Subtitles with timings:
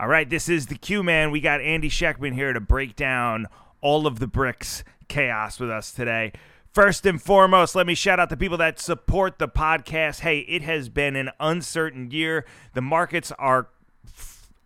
[0.00, 1.32] All right, this is the Q Man.
[1.32, 3.48] We got Andy Schectman here to break down
[3.80, 6.30] all of the BRICS chaos with us today.
[6.72, 10.20] First and foremost, let me shout out the people that support the podcast.
[10.20, 12.44] Hey, it has been an uncertain year.
[12.74, 13.70] The markets are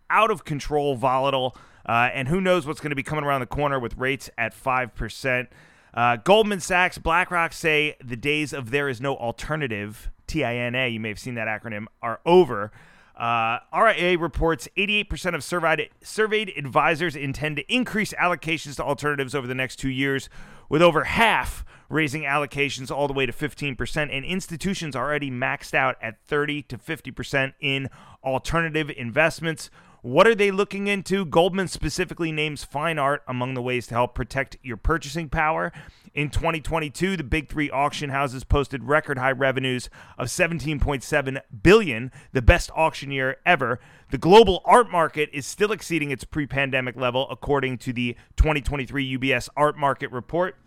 [0.07, 1.57] out of control, volatile,
[1.89, 4.53] uh, and who knows what's going to be coming around the corner with rates at
[4.53, 5.47] 5%.
[5.95, 11.09] Uh, Goldman Sachs, BlackRock say the days of there is no alternative, TINA, you may
[11.09, 12.71] have seen that acronym, are over.
[13.15, 19.45] Uh, RIA reports 88% of surveyed, surveyed advisors intend to increase allocations to alternatives over
[19.45, 20.29] the next two years,
[20.67, 25.95] with over half raising allocations all the way to 15%, and institutions already maxed out
[26.01, 27.89] at 30 to 50% in
[28.23, 29.69] alternative investments.
[30.03, 31.23] What are they looking into?
[31.23, 35.71] Goldman specifically names fine art among the ways to help protect your purchasing power.
[36.13, 42.41] In 2022, the big three auction houses posted record high revenues of 17.7 billion, the
[42.41, 43.79] best auction year ever.
[44.11, 49.47] The global art market is still exceeding its pre-pandemic level, according to the 2023 UBS
[49.55, 50.57] Art Market Report.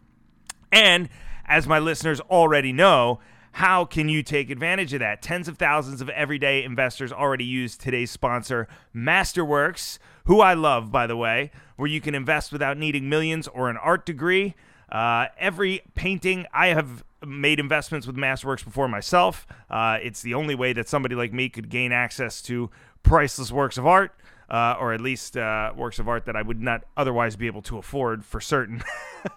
[0.73, 1.11] And
[1.45, 3.21] as my listeners already know,
[3.57, 5.23] how can you take advantage of that?
[5.23, 11.07] Tens of thousands of everyday investors already use today's sponsor, Masterworks, who I love, by
[11.07, 14.55] the way, where you can invest without needing millions or an art degree.
[14.93, 19.47] Uh, every painting, I have made investments with Masterworks before myself.
[19.71, 22.69] Uh, it's the only way that somebody like me could gain access to
[23.03, 24.15] priceless works of art.
[24.49, 27.63] Uh, or at least uh, works of art that I would not otherwise be able
[27.63, 28.81] to afford for certain.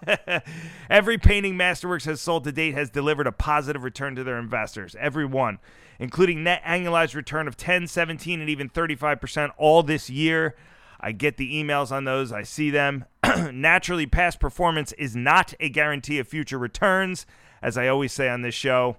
[0.90, 4.94] Every painting Masterworks has sold to date has delivered a positive return to their investors.
[5.00, 5.58] Every one,
[5.98, 10.54] including net annualized return of 10, 17, and even 35% all this year.
[11.00, 13.04] I get the emails on those, I see them.
[13.52, 17.26] Naturally, past performance is not a guarantee of future returns.
[17.62, 18.96] As I always say on this show,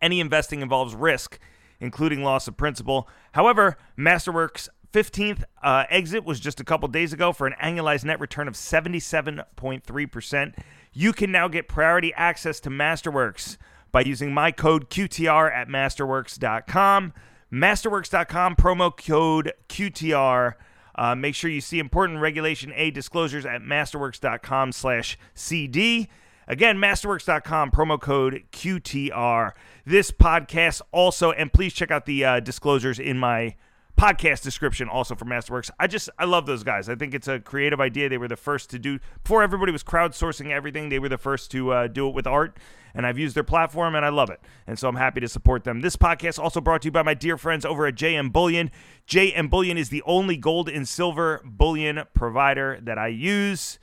[0.00, 1.38] any investing involves risk,
[1.80, 3.08] including loss of principal.
[3.32, 8.18] However, Masterworks' 15th uh, exit was just a couple days ago for an annualized net
[8.18, 10.54] return of 77.3%.
[10.94, 13.58] You can now get priority access to Masterworks
[13.92, 17.12] by using my code QTR at masterworks.com.
[17.52, 20.54] Masterworks.com, promo code QTR.
[20.94, 26.08] Uh, make sure you see important Regulation A disclosures at masterworks.com slash CD.
[26.48, 29.52] Again, masterworks.com, promo code QTR.
[29.84, 33.56] This podcast also, and please check out the uh, disclosures in my
[33.96, 35.70] podcast description also for Masterworks.
[35.80, 36.88] I just I love those guys.
[36.88, 38.08] I think it's a creative idea.
[38.08, 40.90] They were the first to do before everybody was crowdsourcing everything.
[40.90, 42.58] They were the first to uh, do it with art,
[42.94, 44.40] and I've used their platform and I love it.
[44.66, 45.80] And so I'm happy to support them.
[45.80, 48.70] This podcast also brought to you by my dear friends over at JM Bullion.
[49.08, 53.78] JM Bullion is the only gold and silver bullion provider that I use.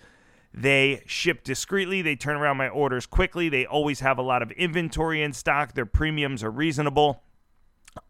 [0.53, 2.03] They ship discreetly.
[2.03, 3.49] They turn around my orders quickly.
[3.49, 5.73] They always have a lot of inventory in stock.
[5.73, 7.23] Their premiums are reasonable.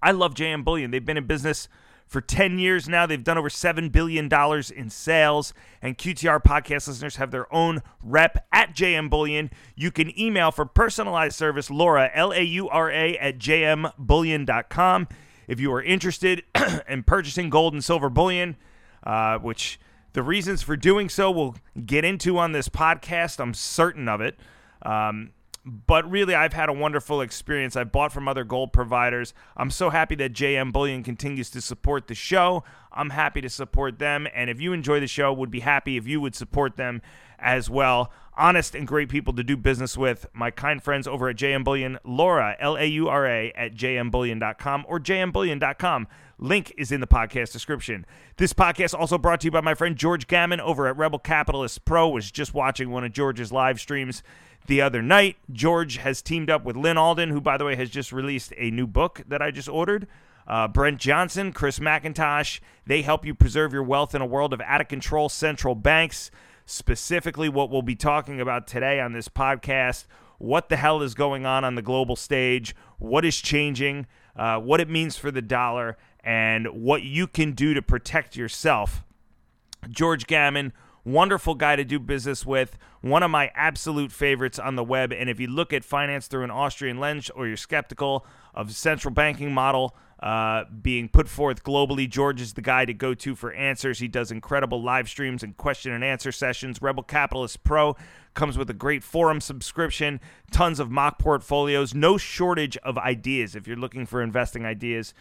[0.02, 0.92] I love JM Bullion.
[0.92, 1.70] They've been in business
[2.14, 3.06] for 10 years now.
[3.06, 4.30] They've done over $7 billion
[4.76, 9.50] in sales, and QTR podcast listeners have their own rep at JM Bullion.
[9.76, 15.08] You can email for personalized service Laura, L A U R A, at jmbullion.com.
[15.48, 16.44] If you are interested
[16.88, 18.56] in purchasing gold and silver bullion,
[19.04, 19.80] uh, which
[20.14, 24.40] the reasons for doing so we'll get into on this podcast, I'm certain of it.
[24.84, 25.32] Um,
[25.66, 27.76] but really, I've had a wonderful experience.
[27.76, 29.34] I've bought from other gold providers.
[29.56, 32.64] I'm so happy that JM Bullion continues to support the show.
[32.92, 34.28] I'm happy to support them.
[34.36, 37.02] And if you enjoy the show, would be happy if you would support them
[37.40, 38.12] as well.
[38.36, 40.26] Honest and great people to do business with.
[40.34, 44.86] My kind friends over at JM Bullion, Laura, L A U R A, at jmbullion.com
[44.88, 46.08] or jmbullion.com.
[46.40, 48.06] Link is in the podcast description.
[48.38, 51.86] This podcast also brought to you by my friend George Gammon over at Rebel Capitalist
[51.86, 52.10] Pro.
[52.10, 54.24] Was just watching one of George's live streams
[54.68, 55.38] the other night.
[55.52, 58.72] George has teamed up with Lyn Alden, who, by the way, has just released a
[58.72, 60.08] new book that I just ordered.
[60.48, 64.62] Uh, Brent Johnson, Chris McIntosh, they help you preserve your wealth in a world of
[64.62, 66.32] out of control central banks.
[66.66, 70.06] Specifically, what we'll be talking about today on this podcast
[70.44, 74.82] what the hell is going on on the global stage, what is changing, uh, what
[74.82, 79.04] it means for the dollar, and what you can do to protect yourself.
[79.90, 80.74] George Gammon
[81.06, 82.78] Wonderful guy to do business with.
[83.02, 85.12] One of my absolute favorites on the web.
[85.12, 89.14] And if you look at finance through an Austrian lens or you're skeptical of central
[89.14, 93.52] banking model uh, being put forth globally, George is the guy to go to for
[93.52, 94.00] answers.
[94.00, 96.82] He does incredible live streams and question and answer sessions.
[96.82, 97.98] Rebel Capitalist Pro
[98.34, 100.22] comes with a great forum subscription,
[100.52, 105.14] tons of mock portfolios, no shortage of ideas if you're looking for investing ideas.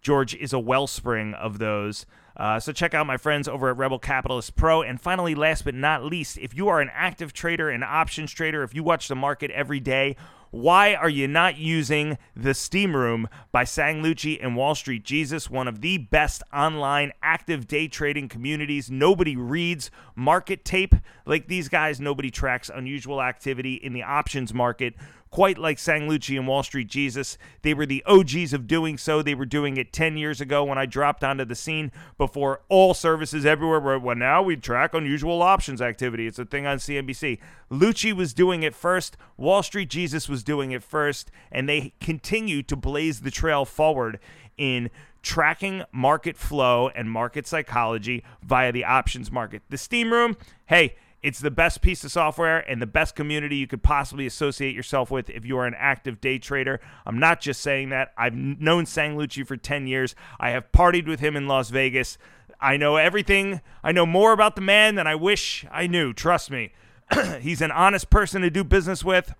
[0.00, 2.06] George is a wellspring of those.
[2.38, 4.82] Uh, so check out my friends over at Rebel Capitalist Pro.
[4.82, 8.62] And finally, last but not least, if you are an active trader, an options trader,
[8.62, 10.14] if you watch the market every day,
[10.50, 15.50] Why are you not using the Steam Room by Sang Lucci and Wall Street Jesus,
[15.50, 18.90] one of the best online active day trading communities?
[18.90, 20.94] Nobody reads market tape
[21.26, 22.00] like these guys.
[22.00, 24.94] Nobody tracks unusual activity in the options market
[25.30, 27.38] quite like Sang Lucci and Wall Street Jesus.
[27.62, 29.22] They were the OGs of doing so.
[29.22, 32.94] They were doing it 10 years ago when I dropped onto the scene before all
[32.94, 36.26] services everywhere were, well, now we track unusual options activity.
[36.26, 37.38] It's a thing on CNBC.
[37.70, 39.16] Lucci was doing it first.
[39.36, 41.30] Wall Street Jesus was doing it first.
[41.52, 44.18] And they continue to blaze the trail forward
[44.56, 44.90] in
[45.22, 49.62] tracking market flow and market psychology via the options market.
[49.68, 50.36] The Steam Room,
[50.66, 54.74] hey, it's the best piece of software and the best community you could possibly associate
[54.74, 56.80] yourself with if you are an active day trader.
[57.04, 58.12] I'm not just saying that.
[58.16, 60.14] I've known Sang Lucci for 10 years.
[60.38, 62.18] I have partied with him in Las Vegas.
[62.60, 63.60] I know everything.
[63.82, 66.12] I know more about the man than I wish I knew.
[66.12, 66.72] Trust me.
[67.40, 69.34] He's an honest person to do business with.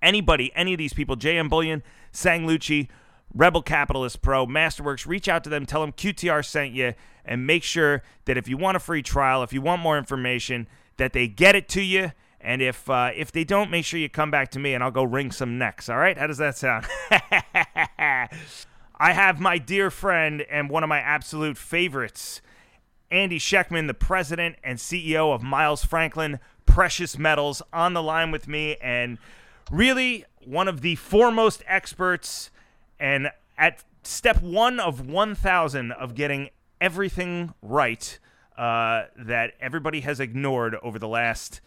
[0.00, 1.82] Anybody, any of these people, JM Bullion,
[2.12, 2.88] Sang Lucci,
[3.34, 6.94] Rebel Capitalist Pro, Masterworks, reach out to them, tell them QTR sent you,
[7.28, 10.66] and make sure that if you want a free trial, if you want more information,
[10.96, 12.12] that they get it to you.
[12.40, 14.90] And if uh, if they don't, make sure you come back to me and I'll
[14.90, 15.88] go wring some necks.
[15.88, 16.16] All right?
[16.16, 16.86] How does that sound?
[17.10, 22.40] I have my dear friend and one of my absolute favorites,
[23.10, 28.48] Andy Schectman, the president and CEO of Miles Franklin Precious Metals, on the line with
[28.48, 29.18] me, and
[29.70, 32.50] really one of the foremost experts
[32.98, 38.18] and at step one of 1,000 of getting everything right
[38.56, 41.60] uh, that everybody has ignored over the last,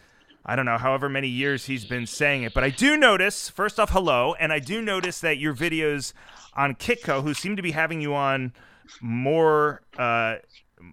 [0.45, 2.53] I don't know, however many years he's been saying it.
[2.53, 6.13] But I do notice, first off, hello, and I do notice that your videos
[6.55, 8.53] on Kitco, who seem to be having you on
[9.01, 9.81] more.
[9.97, 10.37] Uh,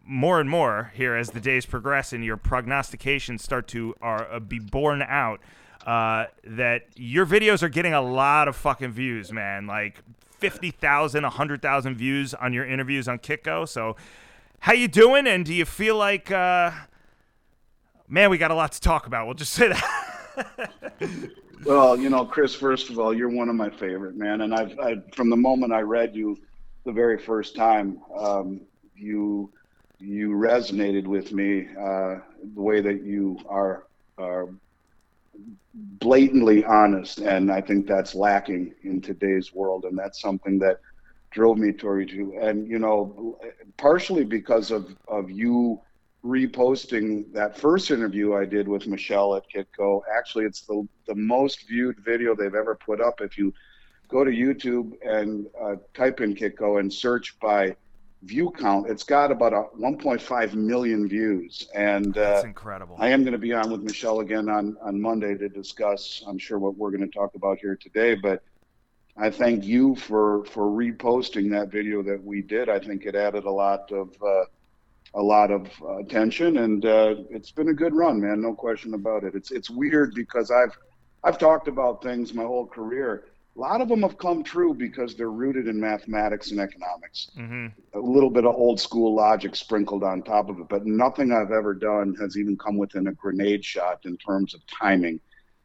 [0.04, 4.38] more and more here as the days progress and your prognostications start to are uh,
[4.38, 5.40] be borne out
[5.86, 9.66] uh, that your videos are getting a lot of fucking views, man.
[9.66, 10.02] Like
[10.38, 13.68] 50,000, 100,000 views on your interviews on Kitco.
[13.68, 13.96] So,
[14.60, 15.26] how you doing?
[15.26, 16.70] And do you feel like, uh,
[18.08, 19.26] man, we got a lot to talk about?
[19.26, 20.70] We'll just say that.
[21.64, 24.42] well, you know, Chris, first of all, you're one of my favorite, man.
[24.42, 26.36] And I've, I, from the moment I read you
[26.84, 28.60] the very first time, um,
[28.94, 29.52] you,
[29.98, 32.16] you resonated with me uh,
[32.54, 33.86] the way that you are,
[34.16, 34.48] are
[35.78, 40.80] blatantly honest, and I think that's lacking in today's world, and that's something that
[41.30, 42.38] drove me toward you.
[42.40, 43.38] And you know,
[43.76, 45.80] partially because of of you
[46.24, 50.02] reposting that first interview I did with Michelle at Kitco.
[50.16, 53.20] Actually, it's the the most viewed video they've ever put up.
[53.20, 53.52] If you
[54.08, 57.76] go to YouTube and uh, type in Kitco and search by
[58.22, 58.88] view count.
[58.88, 62.96] It's got about a 1.5 million views, and uh, that's incredible.
[62.98, 66.22] I am going to be on with Michelle again on on Monday to discuss.
[66.26, 68.42] I'm sure what we're going to talk about here today, but
[69.16, 72.68] I thank you for for reposting that video that we did.
[72.68, 74.44] I think it added a lot of uh,
[75.14, 78.40] a lot of uh, attention, and uh, it's been a good run, man.
[78.40, 79.34] No question about it.
[79.34, 80.76] It's it's weird because I've
[81.24, 83.24] I've talked about things my whole career
[83.58, 87.28] a lot of them have come true because they're rooted in mathematics and economics.
[87.36, 87.66] Mm-hmm.
[87.94, 91.50] A little bit of old school logic sprinkled on top of it, but nothing I've
[91.50, 95.18] ever done has even come within a grenade shot in terms of timing.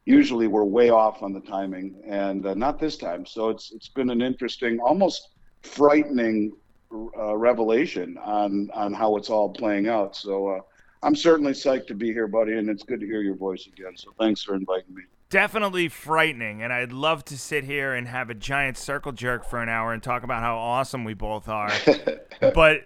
[0.06, 3.28] Usually we're way off on the timing, and uh, not this time.
[3.28, 5.30] So it's it's been an interesting, almost
[5.62, 6.52] frightening
[6.92, 10.16] uh, revelation on on how it's all playing out.
[10.16, 10.60] So uh,
[11.04, 13.96] I'm certainly psyched to be here, buddy, and it's good to hear your voice again.
[13.96, 15.04] So thanks for inviting me
[15.34, 19.64] definitely frightening, and I'd love to sit here and have a giant circle jerk for
[19.64, 21.72] an hour and talk about how awesome we both are.
[22.54, 22.84] but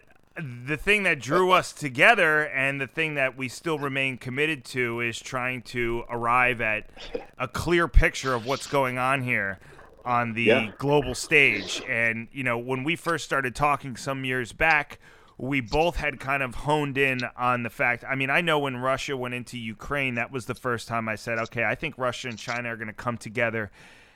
[0.66, 5.01] the thing that drew us together and the thing that we still remain committed to
[5.01, 6.89] is trying to arrive at
[7.38, 9.60] a clear picture of what's going on here
[10.06, 10.72] on the yeah.
[10.77, 11.84] global stage.
[11.86, 15.00] And, you know, when we first started talking some years back,
[15.38, 18.03] we both had kind of honed in on the fact.
[18.08, 21.15] I mean, I know when Russia went into Ukraine, that was the first time I
[21.15, 23.72] said, okay, I think Russia and China are going to come together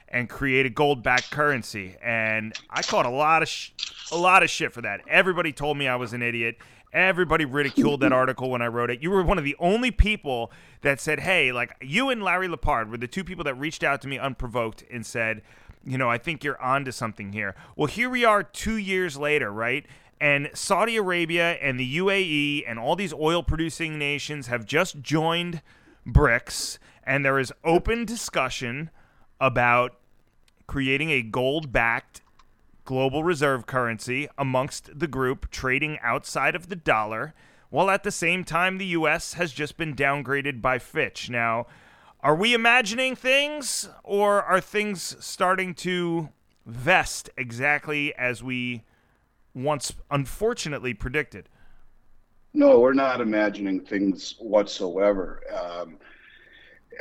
[0.07, 1.95] and create a gold-backed currency.
[2.01, 3.71] And I caught a lot of sh-
[4.11, 5.01] a lot of shit for that.
[5.07, 6.57] Everybody told me I was an idiot.
[6.91, 9.01] Everybody ridiculed that article when I wrote it.
[9.01, 10.51] You were one of the only people
[10.81, 14.01] that said, "Hey, like you and Larry Lepard were the two people that reached out
[14.01, 15.43] to me unprovoked and said."
[15.83, 17.55] you know, I think you're onto something here.
[17.75, 19.85] Well, here we are two years later, right?
[20.21, 25.63] And Saudi Arabia and the UAE and all these oil producing nations have just joined
[26.05, 28.91] BRICS, and there is open discussion
[29.39, 29.97] about
[30.67, 32.21] creating a gold backed
[32.85, 37.33] global reserve currency amongst the group trading outside of the dollar,
[37.71, 39.33] while at the same time, the U.S.
[39.33, 41.31] has just been downgraded by Fitch.
[41.31, 41.65] Now,
[42.19, 46.29] are we imagining things, or are things starting to
[46.67, 48.83] vest exactly as we
[49.53, 51.49] once unfortunately predicted?
[52.53, 55.41] No, we're not imagining things whatsoever.
[55.53, 55.97] Um,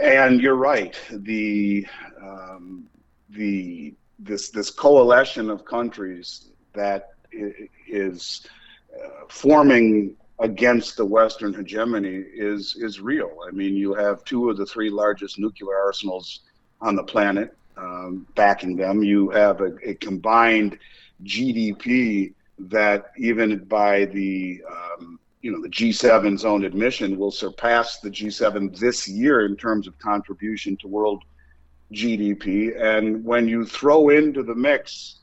[0.01, 0.99] and you're right.
[1.11, 1.87] The
[2.23, 2.89] um,
[3.31, 7.15] the this this coalition of countries that
[7.89, 8.47] is
[8.95, 13.39] uh, forming against the Western hegemony is is real.
[13.47, 16.41] I mean, you have two of the three largest nuclear arsenals
[16.81, 19.03] on the planet um, backing them.
[19.03, 20.79] You have a, a, combined
[21.25, 22.33] GDP
[22.69, 28.79] that, even by the um, you know the G7's own admission, will surpass the G7
[28.79, 31.23] this year in terms of contribution to world
[31.93, 32.81] GDP.
[32.81, 35.17] And when you throw into the mix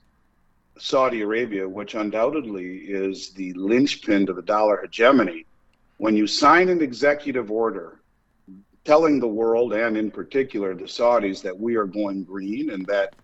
[0.80, 5.46] Saudi Arabia, which undoubtedly is the linchpin to the dollar hegemony,
[5.98, 8.00] when you sign an executive order
[8.84, 13.16] telling the world, and in particular the Saudis, that we are going green and that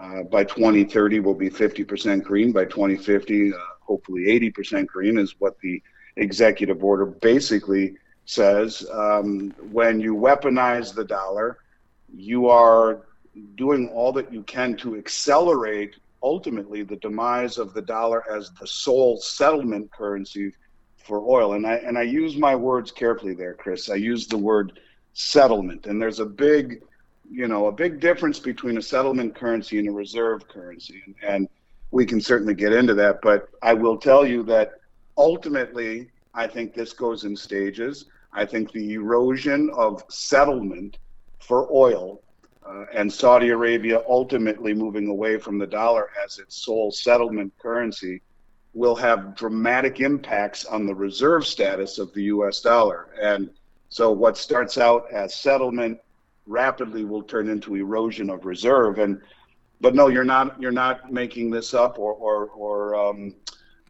[0.00, 5.58] uh, by 2030 we'll be 50% green, by 2050, uh, hopefully 80% green, is what
[5.60, 5.82] the
[6.16, 8.86] executive order basically says.
[8.92, 11.58] Um, when you weaponize the dollar,
[12.14, 13.06] you are
[13.54, 18.66] doing all that you can to accelerate ultimately the demise of the dollar as the
[18.66, 20.52] sole settlement currency
[20.96, 21.52] for oil.
[21.54, 23.88] And I and I use my words carefully there, Chris.
[23.88, 24.80] I use the word
[25.12, 26.82] settlement, and there's a big,
[27.30, 31.48] you know, a big difference between a settlement currency and a reserve currency, and, and
[31.90, 33.20] we can certainly get into that.
[33.22, 34.72] But I will tell you that
[35.16, 38.06] ultimately, I think this goes in stages.
[38.32, 40.98] I think the erosion of settlement
[41.38, 42.22] for oil
[42.68, 48.20] uh, and Saudi Arabia ultimately moving away from the dollar as its sole settlement currency
[48.74, 53.08] will have dramatic impacts on the reserve status of the US dollar.
[53.20, 53.48] And
[53.88, 55.98] so what starts out as settlement
[56.46, 58.98] rapidly will turn into erosion of reserve.
[58.98, 59.20] And
[59.80, 63.34] but no, you're not you're not making this up or or, or um,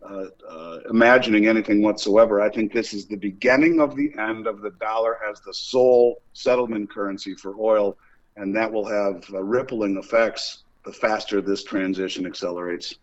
[0.03, 2.41] uh, uh, imagining anything whatsoever.
[2.41, 6.23] I think this is the beginning of the end of the dollar as the sole
[6.33, 7.97] settlement currency for oil
[8.37, 12.95] and that will have uh, rippling effects the faster this transition accelerates.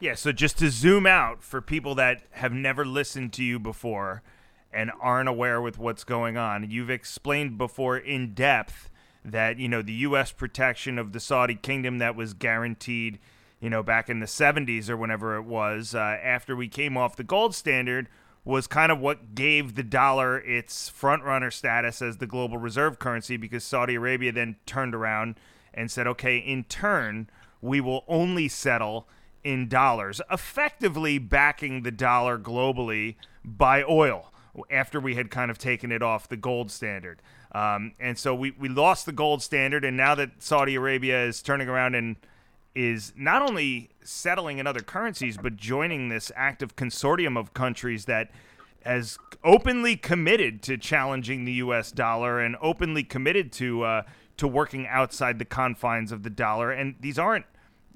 [0.00, 4.22] Yeah, so just to zoom out for people that have never listened to you before
[4.72, 8.90] and aren't aware with what's going on, you've explained before in depth
[9.24, 13.18] that, you know, the US protection of the Saudi kingdom that was guaranteed,
[13.60, 17.16] you know, back in the 70s or whenever it was, uh, after we came off
[17.16, 18.08] the gold standard
[18.44, 23.36] was kind of what gave the dollar its frontrunner status as the global reserve currency
[23.36, 25.36] because Saudi Arabia then turned around
[25.72, 29.08] and said, okay, in turn, we will only settle
[29.44, 33.14] in dollars, effectively backing the dollar globally
[33.44, 34.31] by oil
[34.70, 37.22] after we had kind of taken it off the gold standard.
[37.52, 41.42] Um, and so we, we lost the gold standard, and now that Saudi Arabia is
[41.42, 42.16] turning around and
[42.74, 48.30] is not only settling in other currencies, but joining this active consortium of countries that
[48.84, 51.92] has openly committed to challenging the U.S.
[51.92, 54.02] dollar and openly committed to uh,
[54.38, 56.72] to working outside the confines of the dollar.
[56.72, 57.44] And these aren't,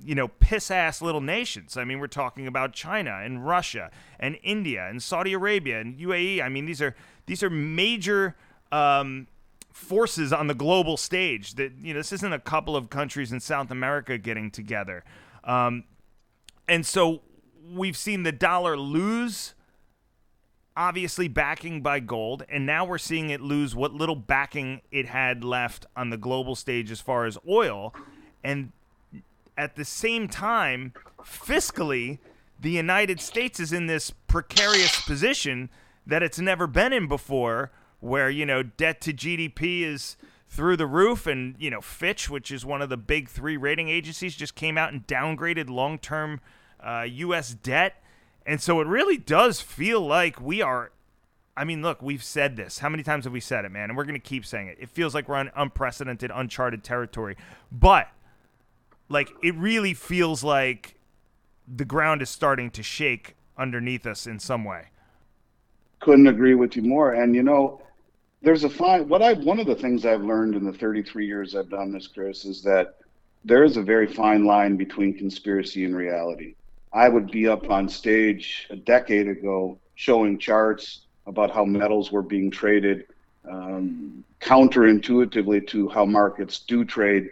[0.02, 1.76] you know, piss ass little nations.
[1.76, 6.42] I mean, we're talking about China and Russia and India and Saudi Arabia and UAE.
[6.42, 6.94] I mean, these are
[7.26, 8.36] these are major
[8.72, 9.26] um,
[9.72, 11.54] forces on the global stage.
[11.54, 15.04] That you know, this isn't a couple of countries in South America getting together,
[15.44, 15.84] um,
[16.68, 17.22] and so
[17.68, 19.54] we've seen the dollar lose.
[20.78, 25.42] Obviously, backing by gold, and now we're seeing it lose what little backing it had
[25.42, 27.94] left on the global stage as far as oil.
[28.44, 28.72] And
[29.56, 32.18] at the same time, fiscally,
[32.60, 35.70] the United States is in this precarious position
[36.06, 37.70] that it's never been in before,
[38.00, 40.16] where you know debt to GDP is
[40.48, 43.88] through the roof, and you know Fitch, which is one of the big three rating
[43.88, 46.40] agencies, just came out and downgraded long-term
[46.80, 47.54] uh, U.S.
[47.54, 48.02] debt,
[48.44, 50.92] and so it really does feel like we are.
[51.58, 52.80] I mean, look, we've said this.
[52.80, 53.88] How many times have we said it, man?
[53.88, 54.76] And we're going to keep saying it.
[54.78, 57.34] It feels like we're on unprecedented, uncharted territory.
[57.72, 58.08] But,
[59.08, 60.96] like, it really feels like
[61.66, 64.88] the ground is starting to shake underneath us in some way.
[66.00, 67.14] Couldn't agree with you more.
[67.14, 67.80] And, you know,
[68.42, 71.56] there's a fine what I've one of the things i've learned in the 33 years
[71.56, 72.96] i've done this chris is that
[73.44, 76.54] there is a very fine line between conspiracy and reality
[76.92, 82.22] i would be up on stage a decade ago showing charts about how metals were
[82.22, 83.06] being traded
[83.50, 87.30] um, counterintuitively to how markets do trade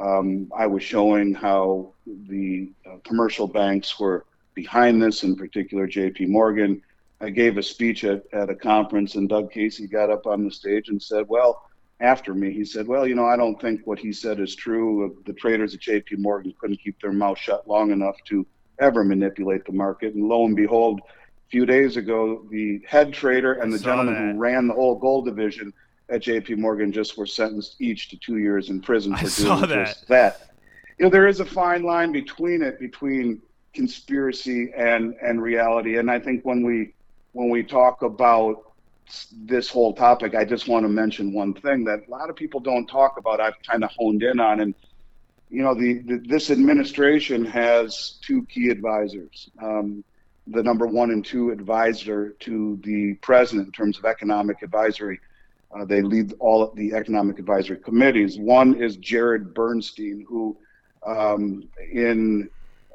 [0.00, 1.92] um, i was showing how
[2.28, 6.82] the uh, commercial banks were behind this in particular jp morgan
[7.22, 10.50] I gave a speech at, at a conference, and Doug Casey got up on the
[10.50, 11.62] stage and said, "Well,
[12.00, 12.50] after me.
[12.50, 15.16] He said, "Well, you know, I don't think what he said is true.
[15.26, 16.16] The traders at J.P.
[16.16, 18.46] Morgan couldn't keep their mouth shut long enough to
[18.78, 23.54] ever manipulate the market." And lo and behold, a few days ago, the head trader
[23.54, 24.34] and the gentleman that.
[24.34, 25.72] who ran the whole gold division
[26.10, 26.56] at J.P.
[26.56, 29.86] Morgan just were sentenced each to two years in prison for I doing that.
[29.86, 30.50] just that.
[30.98, 33.40] You know, there is a fine line between it, between
[33.72, 35.98] conspiracy and and reality.
[35.98, 36.94] And I think when we
[37.32, 38.72] when we talk about
[39.32, 42.60] this whole topic, I just want to mention one thing that a lot of people
[42.60, 43.40] don't talk about.
[43.40, 44.74] I've kind of honed in on, and
[45.48, 49.50] you know, the, the this administration has two key advisors.
[49.60, 50.04] Um,
[50.46, 55.20] the number one and two advisor to the president in terms of economic advisory.
[55.72, 58.38] Uh, they lead all of the economic advisory committees.
[58.38, 60.56] One is Jared Bernstein, who
[61.06, 62.50] um, in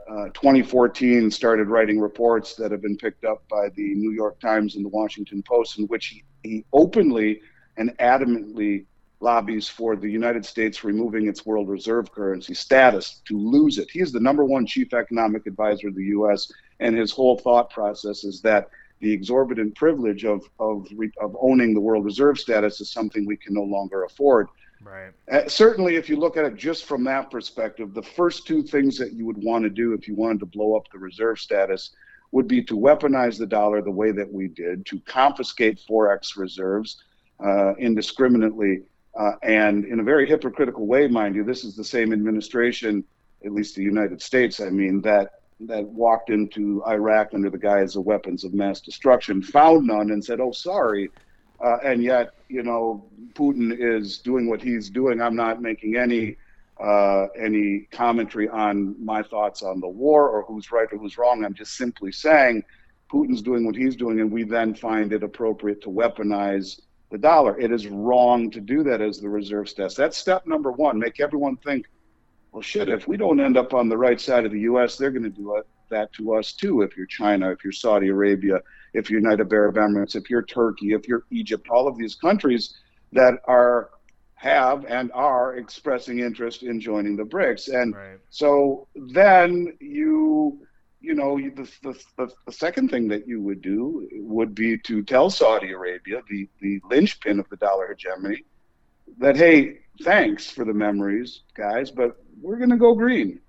[0.10, 4.76] uh, 2014 started writing reports that have been picked up by the New York Times
[4.76, 7.42] and the Washington Post, in which he, he openly
[7.78, 8.86] and adamantly
[9.20, 13.90] lobbies for the United States removing its world reserve currency status to lose it.
[13.90, 17.70] He is the number one chief economic advisor of the U.S., and his whole thought
[17.70, 20.88] process is that the exorbitant privilege of, of,
[21.20, 24.48] of owning the world reserve status is something we can no longer afford.
[24.82, 25.12] Right.
[25.32, 28.98] Uh, certainly, if you look at it just from that perspective, the first two things
[28.98, 31.92] that you would want to do if you wanted to blow up the reserve status
[32.32, 37.02] would be to weaponize the dollar the way that we did, to confiscate forex reserves
[37.44, 38.84] uh, indiscriminately,
[39.18, 41.44] uh, and in a very hypocritical way, mind you.
[41.44, 43.04] This is the same administration,
[43.46, 45.32] at least the United States, I mean, that
[45.62, 50.24] that walked into Iraq under the guise of weapons of mass destruction, found none, and
[50.24, 51.10] said, "Oh, sorry."
[51.64, 55.22] Uh, and yet, you know, Putin is doing what he's doing.
[55.22, 56.36] I'm not making any
[56.80, 61.46] uh, any commentary on my thoughts on the war or who's right or who's wrong.
[61.46, 62.64] I'm just simply saying
[63.10, 66.82] Putin's doing what he's doing, and we then find it appropriate to weaponize
[67.12, 67.58] the dollar.
[67.60, 69.96] It is wrong to do that as the reserve test.
[69.96, 71.00] That's step number one.
[71.00, 71.86] Make everyone think,
[72.56, 75.12] well, shit, if we don't end up on the right side of the U.S., they're
[75.12, 76.84] going to do that to us too.
[76.84, 78.62] If you're China, if you're Saudi Arabia,
[78.94, 82.76] if you're United Arab Emirates, if you're Turkey, if you're Egypt, all of these countries
[83.12, 83.90] that are
[84.36, 87.74] have and are expressing interest in joining the BRICS.
[87.74, 88.20] And right.
[88.30, 90.66] so then you,
[91.02, 95.04] you know, the, the, the, the, second thing that you would do would be to
[95.04, 98.46] tell Saudi Arabia, the, the linchpin of the dollar hegemony,
[99.18, 103.40] that, hey, thanks for the memories, guys, but we're going to go green.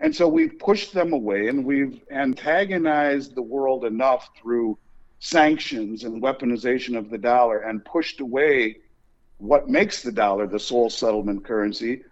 [0.00, 4.76] And so we've pushed them away and we've antagonized the world enough through
[5.20, 8.78] sanctions and weaponization of the dollar and pushed away
[9.38, 12.02] what makes the dollar the sole settlement currency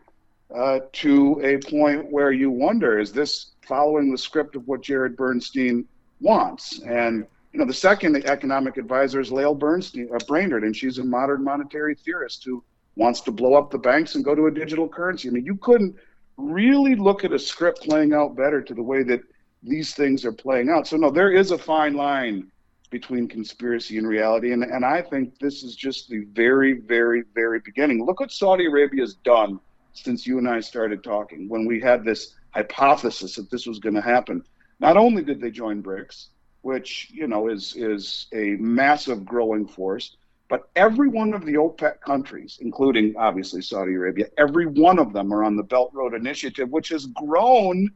[0.55, 5.17] uh, to a point where you wonder is this following the script of what Jared
[5.17, 5.85] Bernstein
[6.21, 6.81] wants?
[6.81, 11.05] And you know, the second economic advisor is Lael Bernstein, uh, Brainard, and she's a
[11.05, 12.63] modern monetary theorist who
[13.01, 15.29] wants to blow up the banks and go to a digital currency.
[15.29, 15.97] I mean, you couldn't
[16.37, 19.23] really look at a script playing out better to the way that
[19.63, 20.87] these things are playing out.
[20.87, 22.53] So no, there is a fine line
[22.91, 24.53] between conspiracy and reality.
[24.53, 28.05] And, and I think this is just the very, very, very beginning.
[28.05, 29.61] Look what Saudi Arabia has done
[29.95, 33.95] since you and I started talking when we had this hypothesis that this was going
[33.95, 34.45] to happen.
[34.79, 36.27] Not only did they join BRICS,
[36.63, 40.17] which you know is is a massive growing force,
[40.51, 45.33] but every one of the OPEC countries, including obviously Saudi Arabia, every one of them
[45.33, 47.89] are on the Belt Road Initiative, which has grown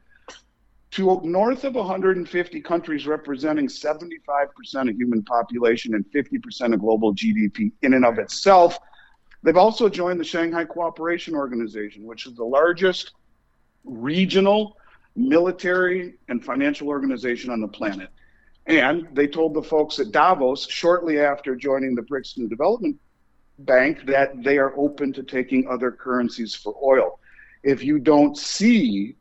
[0.92, 4.06] to north of 150 countries representing 75%
[4.88, 8.78] of human population and 50% of global GDP in and of itself.
[9.42, 13.10] They've also joined the Shanghai Cooperation Organization, which is the largest
[13.82, 14.76] regional
[15.16, 18.10] military and financial organization on the planet.
[18.66, 22.98] And they told the folks at Davos shortly after joining the BRICS New Development
[23.58, 27.20] Bank that they are open to taking other currencies for oil.
[27.62, 29.16] If you don't see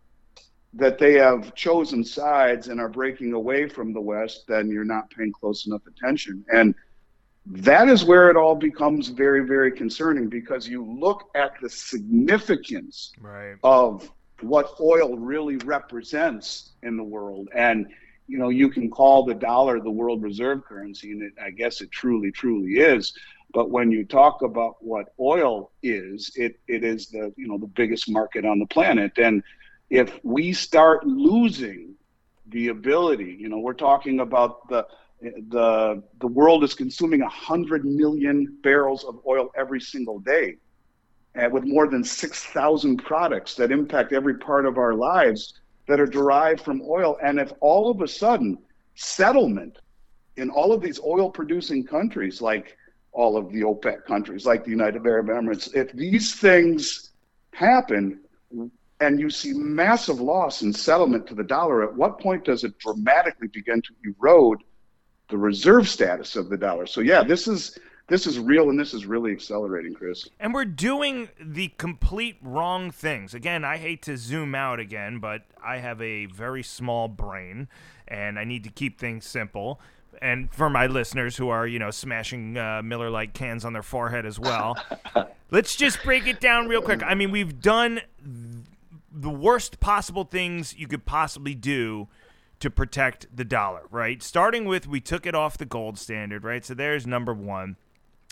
[0.73, 5.10] that they have chosen sides and are breaking away from the West, then you're not
[5.12, 6.43] paying close enough attention.
[6.51, 6.73] And
[7.45, 13.12] that is where it all becomes very, very concerning because you look at the significance
[13.19, 13.56] right.
[13.63, 14.10] of
[14.41, 17.49] what oil really represents in the world.
[17.53, 17.88] And,
[18.34, 21.82] you know, you can call the dollar the world reserve currency, and it, I guess
[21.82, 23.13] it truly, truly is.
[23.54, 27.67] But when you talk about what oil is, it, it is the, you know, the
[27.67, 29.12] biggest market on the planet.
[29.17, 29.43] And,
[29.89, 31.93] if we start losing
[32.48, 34.88] the ability, you know, we're talking about the
[35.22, 40.58] the the world is consuming 100 million barrels of oil every single day
[41.36, 45.54] and with more than 6,000 products that impact every part of our lives
[45.88, 48.58] that are derived from oil and if all of a sudden
[48.96, 49.80] settlement
[50.38, 52.78] in all of these oil producing countries like
[53.13, 55.74] all of the OPEC countries, like the United Arab Emirates.
[55.74, 57.12] If these things
[57.54, 58.19] happen,
[59.00, 62.78] and you see massive loss in settlement to the dollar, at what point does it
[62.80, 64.60] dramatically begin to erode
[65.30, 66.86] the reserve status of the dollar?
[66.86, 70.28] So yeah, this is this is real and this is really accelerating, Chris.
[70.39, 73.34] And we're doing the complete wrong things.
[73.34, 77.70] Again, I hate to zoom out again, but I have a very small brain
[78.08, 79.80] and I need to keep things simple.
[80.22, 83.84] And for my listeners who are, you know, smashing uh, Miller Lite cans on their
[83.84, 84.78] forehead as well,
[85.52, 87.02] let's just break it down real quick.
[87.04, 88.02] I mean, we've done
[89.12, 92.08] the worst possible things you could possibly do
[92.60, 94.24] to protect the dollar, right?
[94.24, 96.63] Starting with we took it off the gold standard, right?
[96.63, 97.78] So there's number one.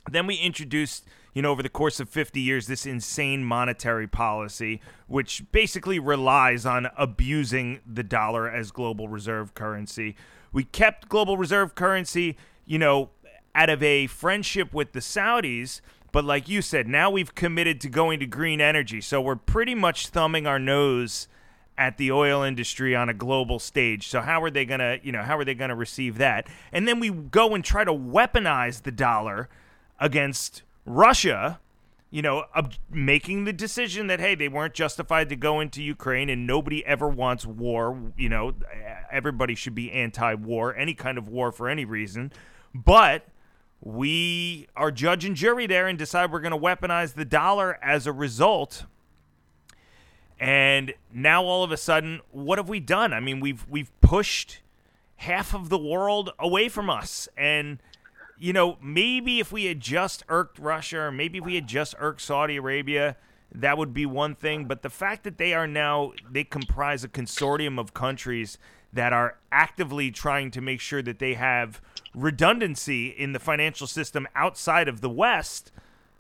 [0.10, 4.82] Then we introduced, you know, over the course of 50 years, this insane monetary policy,
[5.08, 10.16] which basically relies on abusing the dollar as global reserve currency.
[10.52, 13.10] We kept global reserve currency, you know,
[13.54, 15.82] out of a friendship with the Saudis.
[16.12, 19.02] But like you said, now we've committed to going to green energy.
[19.02, 21.28] So we're pretty much thumbing our nose
[21.78, 24.08] at the oil industry on a global stage.
[24.08, 26.48] So how are they going to, you know, how are they going to receive that?
[26.72, 29.50] And then we go and try to weaponize the dollar
[30.02, 31.60] against Russia,
[32.10, 36.30] you know, ob- making the decision that hey, they weren't justified to go into Ukraine,
[36.30, 38.12] and nobody ever wants war.
[38.18, 38.54] You know,
[39.10, 42.34] everybody should be anti-war, any kind of war for any reason.
[42.74, 43.28] But
[43.80, 48.06] we are judge and jury there and decide we're going to weaponize the dollar as
[48.06, 48.86] a result.
[50.40, 53.14] And now all of a sudden, what have we done?
[53.14, 54.62] I mean, we've we've pushed
[55.18, 57.78] half of the world away from us, and
[58.42, 61.94] you know, maybe if we had just irked Russia, or maybe if we had just
[62.00, 63.16] irked Saudi Arabia,
[63.54, 64.66] that would be one thing.
[64.66, 68.58] But the fact that they are now, they comprise a consortium of countries
[68.92, 71.82] that are actively trying to make sure that they have
[72.16, 75.72] redundancy in the financial system outside of the West.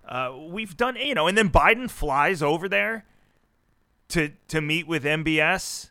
[0.07, 3.03] Uh, we've done, you know, and then Biden flies over there
[4.09, 5.90] to to meet with MBS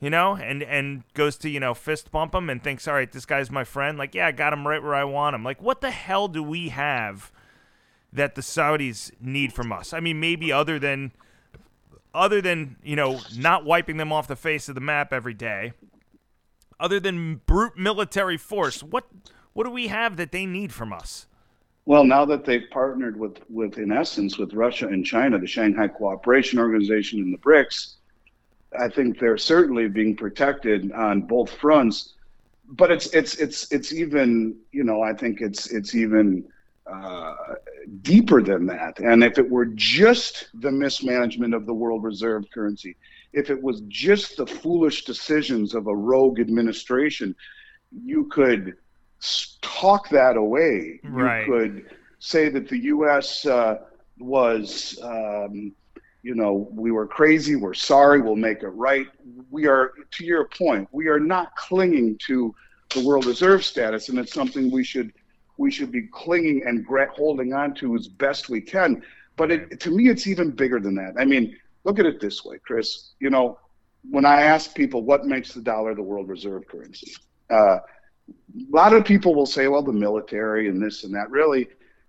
[0.00, 3.10] you know, and and goes to you know fist bump him and thinks, all right,
[3.10, 3.98] this guy's my friend.
[3.98, 5.44] Like, yeah, I got him right where I want him.
[5.44, 7.30] Like, what the hell do we have
[8.12, 9.92] that the Saudis need from us?
[9.92, 11.12] I mean, maybe other than
[12.14, 15.74] other than you know not wiping them off the face of the map every day,
[16.80, 19.04] other than brute military force, what
[19.52, 21.26] what do we have that they need from us?
[21.86, 25.88] Well, now that they've partnered with, with in essence, with Russia and China, the Shanghai
[25.88, 27.94] Cooperation Organization and the BRICS,
[28.78, 32.14] I think they're certainly being protected on both fronts.
[32.68, 36.44] But it's it's it's it's even you know I think it's it's even
[36.86, 37.34] uh,
[38.02, 39.00] deeper than that.
[39.00, 42.96] And if it were just the mismanagement of the world reserve currency,
[43.32, 47.34] if it was just the foolish decisions of a rogue administration,
[48.04, 48.76] you could
[49.60, 51.00] talk that away.
[51.04, 51.46] Right.
[51.46, 53.46] You could say that the U.S.
[53.46, 53.78] Uh,
[54.18, 55.72] was um,
[56.22, 59.06] you know, we were crazy, we're sorry, we'll make it right.
[59.50, 62.54] We are, to your point, we are not clinging to
[62.94, 65.12] the world reserve status, and it's something we should
[65.56, 69.02] we should be clinging and holding on to as best we can.
[69.36, 71.14] But it, to me, it's even bigger than that.
[71.18, 71.54] I mean,
[71.84, 73.10] look at it this way, Chris.
[73.20, 73.58] You know,
[74.08, 77.12] when I ask people what makes the dollar the world reserve currency,
[77.50, 77.80] uh, a
[78.70, 81.30] lot of people will say, well, the military and this and that.
[81.30, 81.68] Really,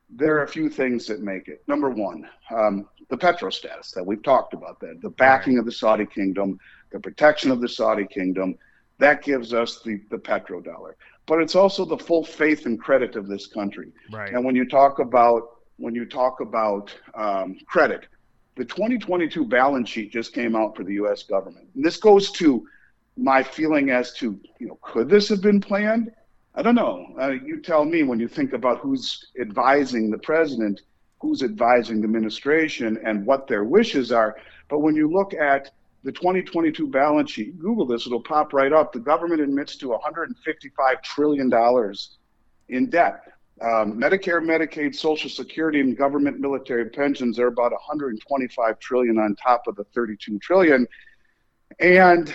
[0.10, 1.62] there are a few things that make it.
[1.67, 5.60] Number one, um, the petro status that we've talked about that the backing right.
[5.60, 6.58] of the Saudi kingdom,
[6.91, 8.58] the protection of the Saudi kingdom,
[9.00, 10.93] that gives us the, the petrodollar.
[11.28, 13.91] But it's also the full faith and credit of this country.
[14.12, 14.34] Right.
[14.34, 18.08] And when you talk about when you talk about um, credit,
[18.56, 21.24] the 2022 balance sheet just came out for the U.S.
[21.24, 21.67] government.
[21.76, 22.65] And this goes to
[23.17, 26.13] my feeling as to you know could this have been planned?
[26.56, 27.13] I don't know.
[27.19, 30.82] Uh, you tell me when you think about who's advising the president
[31.21, 34.36] who's advising the administration and what their wishes are.
[34.69, 35.71] But when you look at
[36.03, 38.91] the 2022 balance sheet, Google this, it'll pop right up.
[38.91, 41.51] The government admits to $155 trillion
[42.69, 43.21] in debt.
[43.62, 49.67] Um, Medicare, Medicaid, Social Security, and government military pensions are about 125 trillion on top
[49.67, 50.88] of the 32 trillion.
[51.79, 52.34] And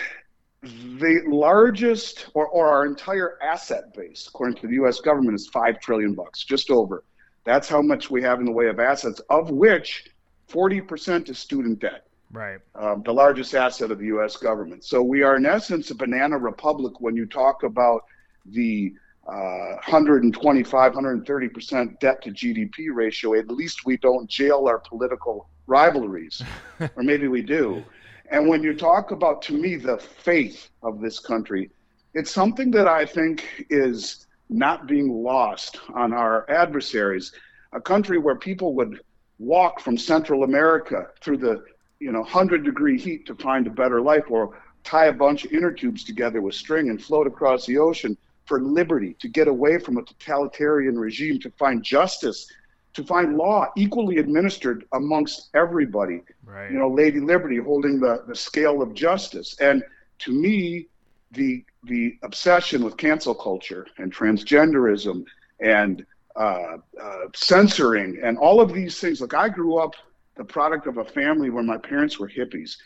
[0.63, 5.01] the largest, or, or our entire asset base, according to the U.S.
[5.01, 7.03] government, is five trillion bucks, just over.
[7.47, 10.09] That's how much we have in the way of assets, of which
[10.49, 12.05] 40% is student debt.
[12.29, 12.59] Right.
[12.75, 14.35] Um, the largest asset of the U.S.
[14.35, 14.83] government.
[14.83, 18.03] So we are, in essence, a banana republic when you talk about
[18.47, 18.93] the
[19.25, 23.33] uh, 125, 130% debt to GDP ratio.
[23.35, 26.43] At least we don't jail our political rivalries,
[26.97, 27.81] or maybe we do.
[28.29, 31.71] And when you talk about, to me, the faith of this country,
[32.13, 37.31] it's something that I think is not being lost on our adversaries.
[37.73, 39.01] a country where people would
[39.39, 41.63] walk from Central America through the
[41.99, 45.51] you know 100 degree heat to find a better life or tie a bunch of
[45.51, 49.77] inner tubes together with string and float across the ocean for liberty to get away
[49.77, 52.47] from a totalitarian regime to find justice
[52.93, 56.71] to find law equally administered amongst everybody Right.
[56.71, 59.83] you know lady liberty holding the, the scale of justice and
[60.19, 60.87] to me
[61.31, 65.25] the the obsession with cancel culture and transgenderism
[65.59, 69.21] and uh, uh, censoring and all of these things.
[69.21, 69.95] Look, I grew up
[70.35, 72.77] the product of a family where my parents were hippies,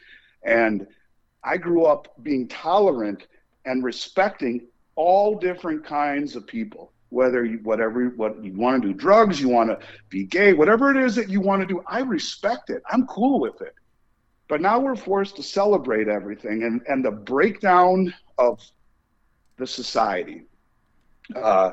[0.44, 0.88] and
[1.44, 3.28] I grew up being tolerant
[3.66, 6.92] and respecting all different kinds of people.
[7.10, 10.92] Whether you, whatever what you want to do, drugs, you want to be gay, whatever
[10.92, 12.82] it is that you want to do, I respect it.
[12.90, 13.76] I'm cool with it.
[14.48, 18.62] But now we're forced to celebrate everything, and and the breakdown of
[19.62, 20.42] the society
[21.36, 21.70] uh,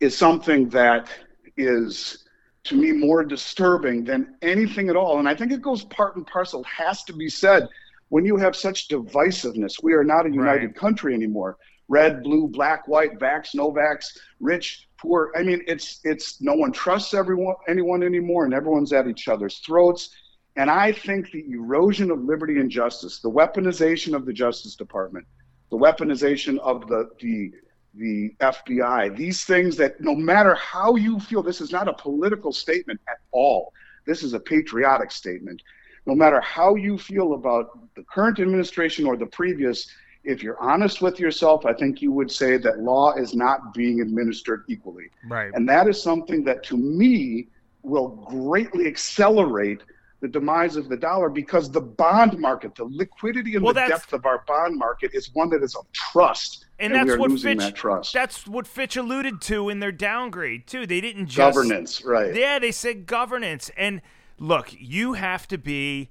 [0.00, 1.10] is something that
[1.56, 2.24] is
[2.64, 5.18] to me more disturbing than anything at all.
[5.18, 7.68] And I think it goes part and parcel, has to be said,
[8.10, 9.82] when you have such divisiveness.
[9.82, 10.76] We are not a united Right.
[10.76, 11.56] country anymore.
[11.88, 14.06] Red, blue, black, white, vax, no vax,
[14.40, 15.32] rich, poor.
[15.36, 19.58] I mean, it's it's no one trusts everyone anyone anymore, and everyone's at each other's
[19.66, 20.10] throats.
[20.56, 25.26] And I think the erosion of liberty and justice, the weaponization of the Justice Department,
[25.70, 27.52] the weaponization of the the
[27.96, 32.52] the FBI, these things that no matter how you feel, this is not a political
[32.52, 33.72] statement at all.
[34.04, 35.62] This is a patriotic statement.
[36.04, 39.88] No matter how you feel about the current administration or the previous,
[40.24, 44.00] if you're honest with yourself, I think you would say that law is not being
[44.00, 45.10] administered equally.
[45.26, 45.50] Right.
[45.54, 47.48] And that is something that to me
[47.82, 49.82] will greatly accelerate
[50.20, 54.12] the demise of the dollar because the bond market, the liquidity and Well, the depth
[54.12, 56.66] of our bond market is one that is of trust.
[56.78, 57.66] and we that's what losing Fitch.
[57.68, 58.12] that trust.
[58.14, 60.86] That's what Fitch alluded to in their downgrade too.
[60.86, 62.34] They didn't just Governance, right.
[62.34, 63.70] Yeah, they said governance.
[63.76, 64.00] And
[64.38, 66.08] look, you have to be.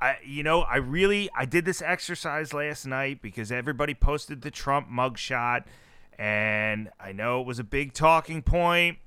[0.00, 4.50] I, you know, I really I did this exercise last night because everybody posted the
[4.50, 5.62] Trump mugshot,
[6.18, 8.98] and I know it was a big talking point.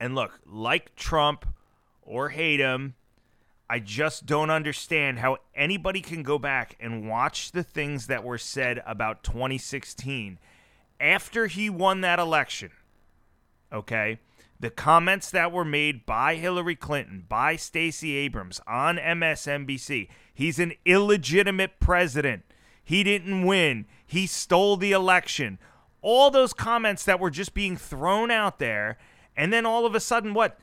[0.00, 1.46] And look, like Trump
[2.02, 2.94] or hate him,
[3.70, 8.36] I just don't understand how anybody can go back and watch the things that were
[8.36, 10.40] said about 2016
[10.98, 12.72] after he won that election.
[13.72, 14.18] Okay?
[14.58, 20.08] The comments that were made by Hillary Clinton, by Stacey Abrams on MSNBC.
[20.34, 22.42] He's an illegitimate president.
[22.82, 23.86] He didn't win.
[24.04, 25.60] He stole the election.
[26.02, 28.98] All those comments that were just being thrown out there.
[29.36, 30.58] And then all of a sudden, what?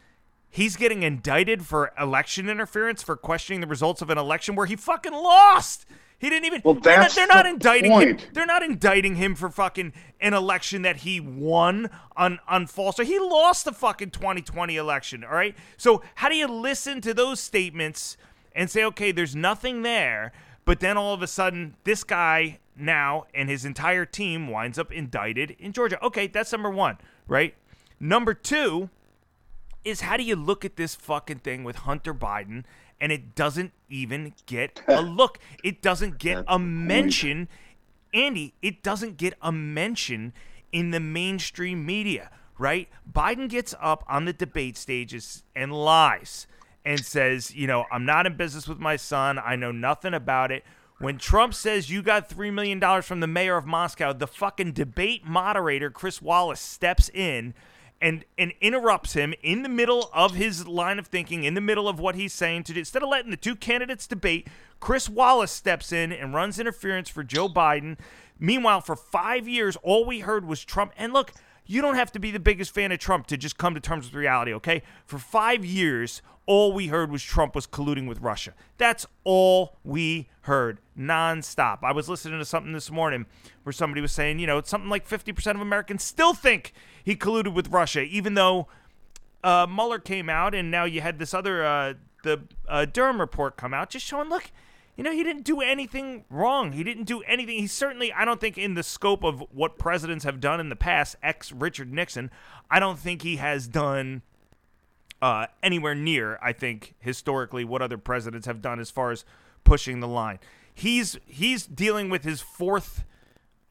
[0.50, 4.76] He's getting indicted for election interference for questioning the results of an election where he
[4.76, 5.86] fucking lost.
[6.20, 6.62] He didn't even.
[6.64, 8.18] Well, they're not, they're not the indicting him.
[8.34, 12.96] They're not indicting him for fucking an election that he won on on false.
[12.96, 15.24] So he lost the fucking 2020 election.
[15.24, 15.56] All right.
[15.78, 18.18] So how do you listen to those statements
[18.56, 20.32] and say, okay, there's nothing there,
[20.66, 24.92] but then all of a sudden this guy now and his entire team winds up
[24.92, 26.04] indicted in Georgia.
[26.04, 27.54] Okay, that's number one, right?
[28.00, 28.90] Number two
[29.84, 32.64] is how do you look at this fucking thing with Hunter Biden
[33.00, 35.40] and it doesn't even get a look?
[35.64, 37.48] It doesn't get a mention.
[38.14, 40.34] Andy, it doesn't get a mention
[40.72, 42.90] in the mainstream media, right?
[43.12, 46.48] Biden gets up on the debate stages and lies
[46.86, 49.40] and says, you know, I'm not in business with my son.
[49.40, 50.64] I know nothing about it.
[51.00, 55.26] When Trump says you got $3 million from the mayor of Moscow, the fucking debate
[55.26, 57.54] moderator, Chris Wallace, steps in
[58.02, 61.88] and and interrupts him in the middle of his line of thinking, in the middle
[61.88, 62.80] of what he's saying to do.
[62.80, 64.48] Instead of letting the two candidates debate,
[64.80, 67.98] Chris Wallace steps in and runs interference for Joe Biden.
[68.40, 70.92] Meanwhile, for five years, all we heard was Trump.
[70.98, 71.34] And look,
[71.68, 74.06] you don't have to be the biggest fan of Trump to just come to terms
[74.06, 74.82] with reality, okay?
[75.06, 78.54] For five years, all we heard was Trump was colluding with Russia.
[78.78, 81.80] That's all we heard nonstop.
[81.84, 83.26] I was listening to something this morning
[83.64, 87.16] where somebody was saying, you know, it's something like 50% of Americans still think he
[87.16, 88.68] colluded with Russia, even though
[89.44, 93.58] uh, Mueller came out and now you had this other, uh, the uh, Durham report
[93.58, 94.52] come out just showing, look,
[94.98, 96.72] you know, he didn't do anything wrong.
[96.72, 97.60] He didn't do anything.
[97.60, 100.76] He certainly, I don't think, in the scope of what presidents have done in the
[100.76, 102.32] past, ex Richard Nixon,
[102.70, 104.24] I don't think he has done
[105.22, 109.24] uh, anywhere near, I think, historically, what other presidents have done as far as
[109.64, 110.40] pushing the line.
[110.74, 113.04] He's he's dealing with his fourth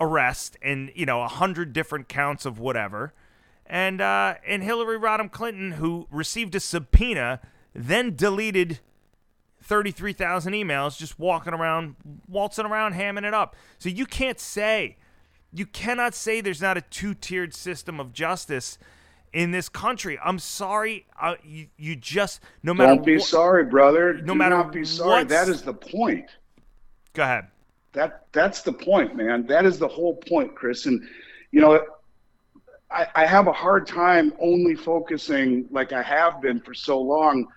[0.00, 3.14] arrest and you know a hundred different counts of whatever,
[3.64, 7.40] and uh, and Hillary Rodham Clinton, who received a subpoena,
[7.74, 8.80] then deleted
[9.66, 11.96] 33,000 emails just walking around,
[12.28, 13.56] waltzing around, hamming it up.
[13.78, 14.96] So you can't say,
[15.52, 18.78] you cannot say there's not a two tiered system of justice
[19.32, 20.18] in this country.
[20.24, 21.06] I'm sorry.
[21.20, 22.94] Uh, you, you just no matter.
[22.94, 24.14] Don't be wh- sorry, brother.
[24.14, 25.24] No Do matter not be sorry.
[25.24, 26.30] That is the point.
[27.12, 27.48] Go ahead.
[27.92, 29.46] That that's the point, man.
[29.46, 30.86] That is the whole point, Chris.
[30.86, 31.02] And
[31.50, 31.84] you know,
[32.88, 37.48] I, I have a hard time only focusing like I have been for so long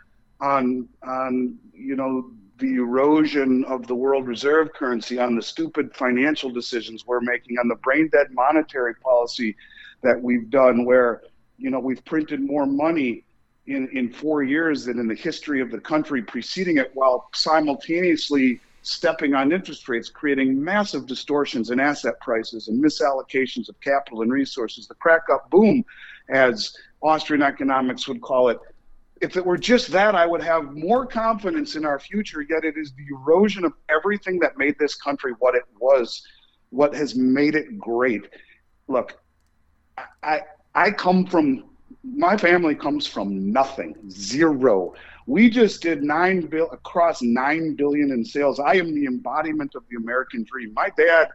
[0.41, 6.49] on on you know the erosion of the world reserve currency, on the stupid financial
[6.49, 9.55] decisions we're making, on the brain dead monetary policy
[10.01, 11.21] that we've done, where
[11.57, 13.23] you know we've printed more money
[13.67, 18.59] in in four years than in the history of the country preceding it, while simultaneously
[18.81, 24.31] stepping on interest rates, creating massive distortions in asset prices and misallocations of capital and
[24.31, 24.87] resources.
[24.87, 25.83] The crack up boom,
[26.29, 28.59] as Austrian economics would call it.
[29.21, 32.77] If it were just that, I would have more confidence in our future, yet it
[32.77, 36.25] is the erosion of everything that made this country what it was,
[36.69, 38.23] what has made it great.
[38.87, 39.19] Look,
[40.23, 40.41] I,
[40.73, 41.65] I come from,
[42.03, 44.93] my family comes from nothing, zero.
[45.25, 48.59] We just did nine bill across nine billion in sales.
[48.59, 50.73] I am the embodiment of the American dream.
[50.73, 51.29] My dad,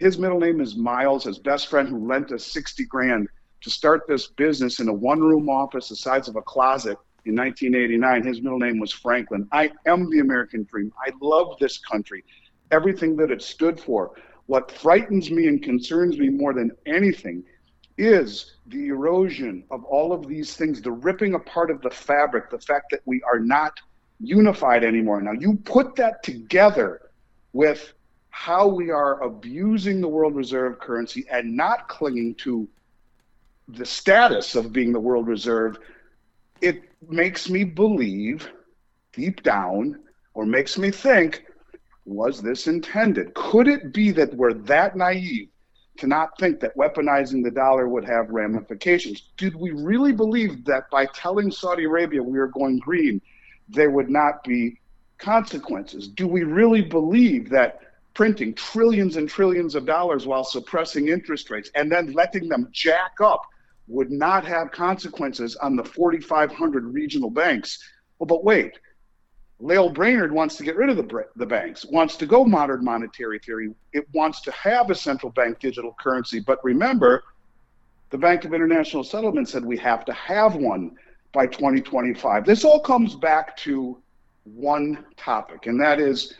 [0.00, 3.28] his middle name is Miles, his best friend who lent us 60 grand
[3.60, 7.36] to start this business in a one room office the size of a closet in
[7.36, 8.26] 1989.
[8.26, 9.48] His middle name was Franklin.
[9.52, 10.92] I am the American dream.
[11.04, 12.24] I love this country,
[12.70, 14.12] everything that it stood for.
[14.46, 17.44] What frightens me and concerns me more than anything
[17.98, 22.58] is the erosion of all of these things, the ripping apart of the fabric, the
[22.58, 23.78] fact that we are not
[24.20, 25.20] unified anymore.
[25.20, 27.10] Now, you put that together
[27.52, 27.92] with
[28.30, 32.66] how we are abusing the world reserve currency and not clinging to
[33.68, 35.78] the status of being the world reserve,
[36.60, 38.50] it makes me believe
[39.12, 40.00] deep down,
[40.34, 41.44] or makes me think,
[42.04, 43.34] was this intended?
[43.34, 45.48] Could it be that we're that naive
[45.98, 49.30] to not think that weaponizing the dollar would have ramifications?
[49.36, 53.20] Did we really believe that by telling Saudi Arabia we are going green,
[53.68, 54.80] there would not be
[55.18, 56.08] consequences?
[56.08, 57.80] Do we really believe that
[58.14, 63.12] printing trillions and trillions of dollars while suppressing interest rates and then letting them jack
[63.22, 63.42] up
[63.88, 67.78] would not have consequences on the 4,500 regional banks?
[68.18, 68.78] Well, but wait.
[69.60, 73.38] Lael Brainard wants to get rid of the, the banks, wants to go modern monetary
[73.38, 73.72] theory.
[73.92, 76.40] It wants to have a central bank digital currency.
[76.40, 77.22] But remember,
[78.10, 80.96] the Bank of International Settlement said we have to have one
[81.32, 82.44] by 2025.
[82.44, 84.02] This all comes back to
[84.44, 86.34] one topic, and that is,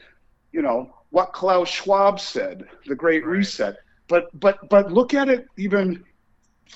[0.53, 3.37] you know, what Klaus Schwab said, the Great Right.
[3.39, 3.77] Reset.
[4.09, 6.05] But but but look at it even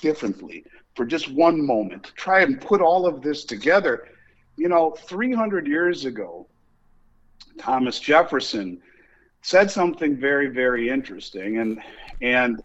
[0.01, 0.63] differently
[0.95, 2.11] for just one moment.
[2.15, 4.07] Try and put all of this together.
[4.55, 6.47] You know, 300 years ago,
[7.57, 8.81] Thomas Jefferson
[9.41, 11.79] said something very, very interesting, and
[12.21, 12.61] and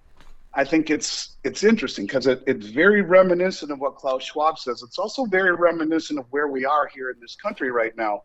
[0.54, 4.82] I think it's it's interesting because it, it's very reminiscent of what Klaus Schwab says.
[4.82, 8.22] It's also very reminiscent of where we are here in this country right now.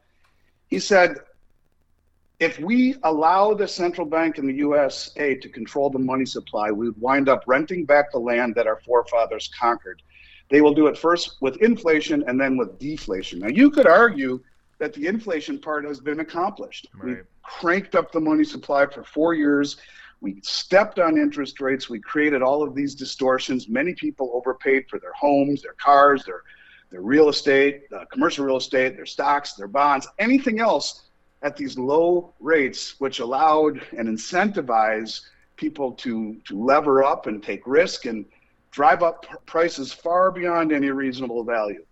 [0.67, 1.17] He said,
[2.39, 6.87] if we allow the central bank in the USA to control the money supply, we
[6.89, 10.03] would wind up renting back the land that our forefathers conquered.
[10.49, 13.39] They will do it first with inflation and then with deflation.
[13.39, 14.39] Now, you could argue
[14.77, 16.87] that the inflation part has been accomplished.
[16.93, 17.17] Right.
[17.17, 19.77] We cranked up the money supply for four years.
[20.21, 21.89] We stepped on interest rates.
[21.89, 23.67] We created all of these distortions.
[23.67, 26.43] Many people overpaid for their homes, their cars, their
[26.89, 31.06] their real estate, uh, commercial real estate, their stocks, their bonds, anything else
[31.41, 35.21] at these low rates, which allowed and incentivized
[35.55, 38.25] people to to lever up and take risk and
[38.71, 41.83] drive up prices far beyond any reasonable value.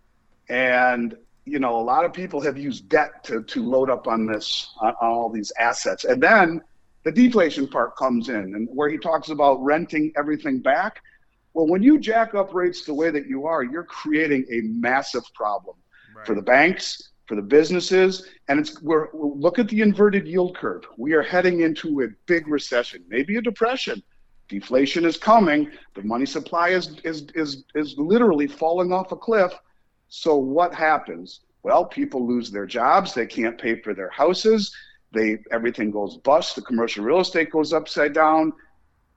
[0.50, 4.26] And you know, a lot of people have used debt to to load up on
[4.26, 6.62] this on, on all these assets, and then
[7.04, 11.02] the deflation part comes in, and where he talks about renting everything back.
[11.54, 15.24] Well, when you jack up rates the way that you are, you're creating a massive
[15.34, 15.78] problem
[16.16, 16.26] Right.
[16.26, 20.84] for the banks, for the businesses, and it's we're look at the inverted yield curve.
[20.98, 24.04] We are heading into a big recession, maybe a depression.
[24.48, 25.72] Deflation is coming.
[25.96, 29.54] The money supply is is is is literally falling off a cliff.
[30.08, 31.42] So what happens?
[31.64, 33.14] Well, people lose their jobs.
[33.14, 34.74] They can't pay for their houses.
[35.12, 36.56] They everything goes bust.
[36.56, 38.54] The commercial real estate goes upside down.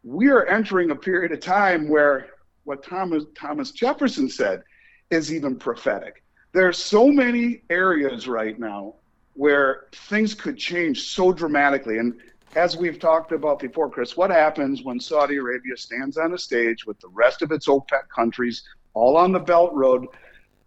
[0.03, 2.29] We are entering a period of time where
[2.65, 4.63] what Thomas Thomas Jefferson said
[5.11, 6.23] is even prophetic.
[6.59, 8.97] There are so many areas right now
[9.35, 11.99] where things could change so dramatically.
[11.99, 12.19] And
[12.57, 16.85] as we've talked about before, Chris, what happens when Saudi Arabia stands on a stage
[16.85, 20.09] with the rest of its OPEC countries all on the Belt Road?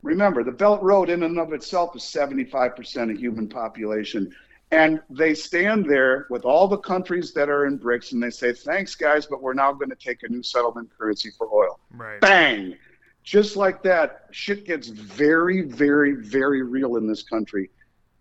[0.02, 4.34] Remember, the Belt Road in and of itself is 75% of human population.
[4.72, 8.54] And they stand there with all the countries that are in BRICS and they say,
[8.54, 12.22] thanks, guys, but we're now going to take a new settlement currency for oil Right.
[12.22, 12.78] bang
[13.24, 17.70] just like that, shit gets very, very, very real in this country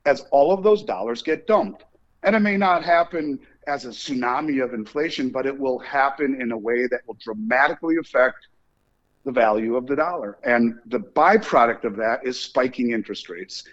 [0.07, 1.84] as all of those dollars get dumped.
[2.22, 6.53] And it may not happen as a tsunami of inflation, but it will happen in
[6.53, 8.48] a way that will dramatically affect
[9.24, 10.38] the value of the dollar.
[10.44, 13.64] And the byproduct of that is spiking interest rates.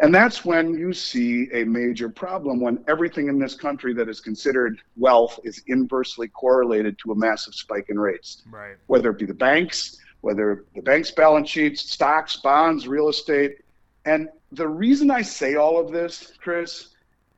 [0.00, 4.20] And that's when you see a major problem when everything in this country that is
[4.20, 8.42] considered wealth is inversely correlated to a massive spike in rates.
[8.50, 8.76] Right.
[8.88, 13.58] Whether it be the banks, whether the bank's balance sheets, stocks, bonds, real estate.
[14.04, 16.94] And the reason I say all of this, Chris,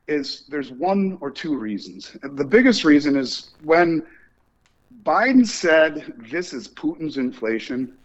[0.07, 2.17] is there's one or two reasons.
[2.21, 4.05] The biggest reason is when
[5.03, 7.95] Biden said this is Putin's inflation,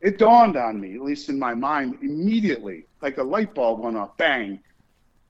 [0.00, 3.96] it dawned on me, at least in my mind, immediately, like a light bulb went
[3.96, 4.60] off, bang.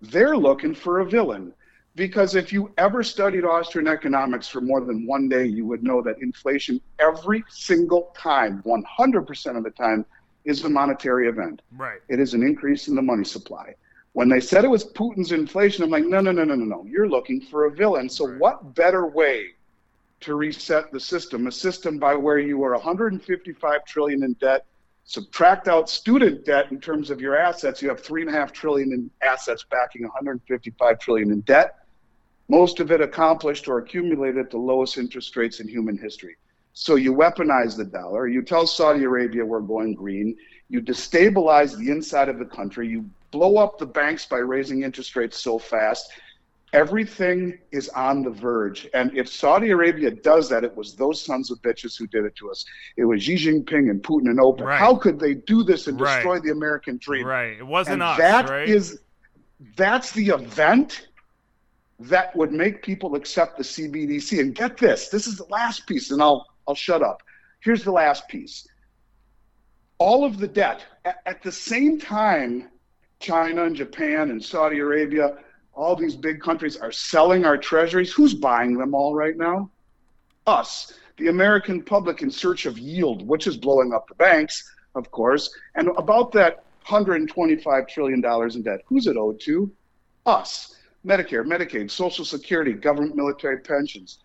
[0.03, 1.55] They're looking for a villain.
[1.97, 6.03] Because if you ever studied Austrian economics for more than one day, you would know
[6.03, 10.05] that inflation every single time, 100% of the time,
[10.45, 11.63] is a monetary event.
[11.77, 12.01] Right.
[12.09, 13.75] It is an increase in the money supply.
[14.13, 16.85] When they said it was Putin's inflation, I'm like, no, no, no, no, no, no.
[16.85, 18.09] You're looking for a villain.
[18.09, 18.41] So, Right.
[18.41, 19.51] what better way
[20.21, 21.47] to reset the system?
[21.47, 24.67] A system by where you are 155 trillion in debt,
[25.05, 28.53] subtract out student debt in terms of your assets, you have three and a half
[28.53, 31.77] trillion in assets backing 155 trillion in debt.
[32.49, 36.37] Most of it accomplished or accumulated at the lowest interest rates in human history.
[36.73, 38.27] So you weaponize the dollar.
[38.29, 40.37] You tell Saudi Arabia we're going green.
[40.69, 42.89] You destabilize the inside of the country.
[42.89, 46.13] You blow up the banks by raising interest rates so fast.
[46.73, 48.89] Everything is on the verge.
[48.95, 52.35] And if Saudi Arabia does that, it was those sons of bitches who did it
[52.37, 52.65] to us.
[52.97, 54.63] It was Xi Jinping and Putin and Oprah.
[54.63, 54.79] Right.
[54.79, 56.17] How could they do this and Right.
[56.17, 57.27] destroy the American dream?
[57.27, 57.57] Right.
[57.57, 58.69] It wasn't and us, that right?
[58.69, 58.99] is-
[59.77, 61.07] that's the event
[62.01, 64.41] that would make people accept the CBDC.
[64.41, 67.23] And get this, this is the last piece, and I'll I'll shut up.
[67.61, 68.67] Here's the last piece.
[69.99, 72.69] All of the debt at, at the same time,
[73.21, 75.37] China and Japan and Saudi Arabia,
[75.75, 78.13] all these big countries are selling our treasuries.
[78.13, 79.71] Who's buying them all right now?
[80.47, 85.11] Us, the American public in search of yield, which is blowing up the banks, of
[85.11, 85.55] course.
[85.75, 89.73] And about that $125 trillion in debt, who's it owed to?
[90.27, 90.77] Us.
[91.05, 94.19] Medicare, Medicaid, Social Security, government military pensions.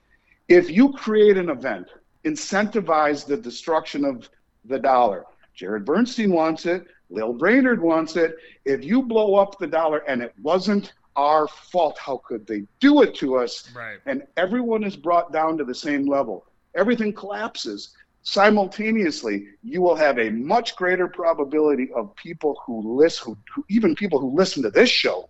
[0.48, 1.88] If you create an event,
[2.26, 4.30] incentivize the destruction of
[4.66, 5.26] the dollar.
[5.54, 6.88] Jared Bernstein wants it.
[7.10, 8.36] Lil Brainard wants it.
[8.66, 13.02] If you blow up the dollar and it wasn't our fault, how could they do
[13.02, 13.70] it to us?
[13.76, 14.00] Right.
[14.06, 16.46] and everyone is brought down to the same level.
[16.76, 17.96] Everything collapses.
[18.22, 23.96] Simultaneously, you will have a much greater probability of people who listen, who, who even
[23.96, 25.30] people who listen to this show,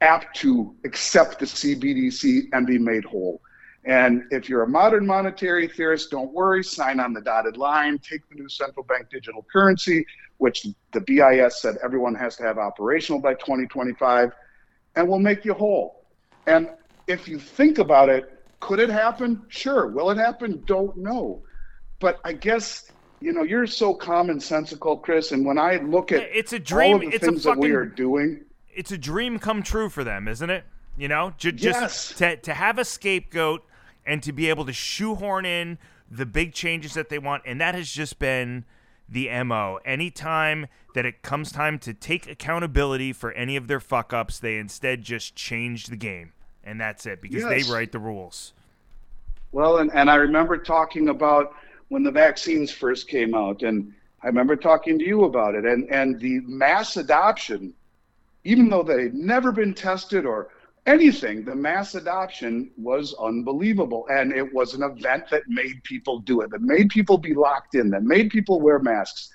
[0.00, 3.40] apt to accept the CBDC and be made whole.
[3.84, 8.28] And if you're a modern monetary theorist, don't worry, sign on the dotted line, take
[8.28, 10.04] the new central bank digital currency,
[10.38, 14.32] which the BIS said everyone has to have operational by 2025,
[14.96, 16.04] and we'll make you whole.
[16.46, 16.70] And
[17.06, 19.42] if you think about it, could it happen?
[19.48, 19.86] Sure.
[19.86, 20.62] Will it happen?
[20.66, 21.42] Don't know.
[21.98, 22.90] But I guess
[23.20, 25.32] you know you're so commonsensical, Chris.
[25.32, 26.96] And when I look at It's a all dream.
[26.96, 28.44] of the It's a things that we are doing,
[28.74, 30.64] it's a dream come true for them, isn't it?
[30.96, 32.12] You know, J- just Yes.
[32.18, 33.64] to to have a scapegoat
[34.06, 35.78] and to be able to shoehorn in
[36.10, 38.64] the big changes that they want, and that has just been
[39.08, 39.78] the mo.
[39.84, 44.56] Anytime that it comes time to take accountability for any of their fuck ups, they
[44.58, 46.32] instead just change the game,
[46.64, 47.66] and that's it because Yes.
[47.66, 48.52] they write the rules.
[49.52, 51.54] Well, and, and I remember talking about
[51.88, 53.92] when the vaccines first came out, and
[54.22, 57.72] I remember talking to you about it, and, and the mass adoption,
[58.44, 60.48] even though they'd never been tested or
[60.86, 64.06] anything, the mass adoption was unbelievable.
[64.10, 67.74] And it was an event that made people do it, that made people be locked
[67.74, 69.30] in, that made people wear masks.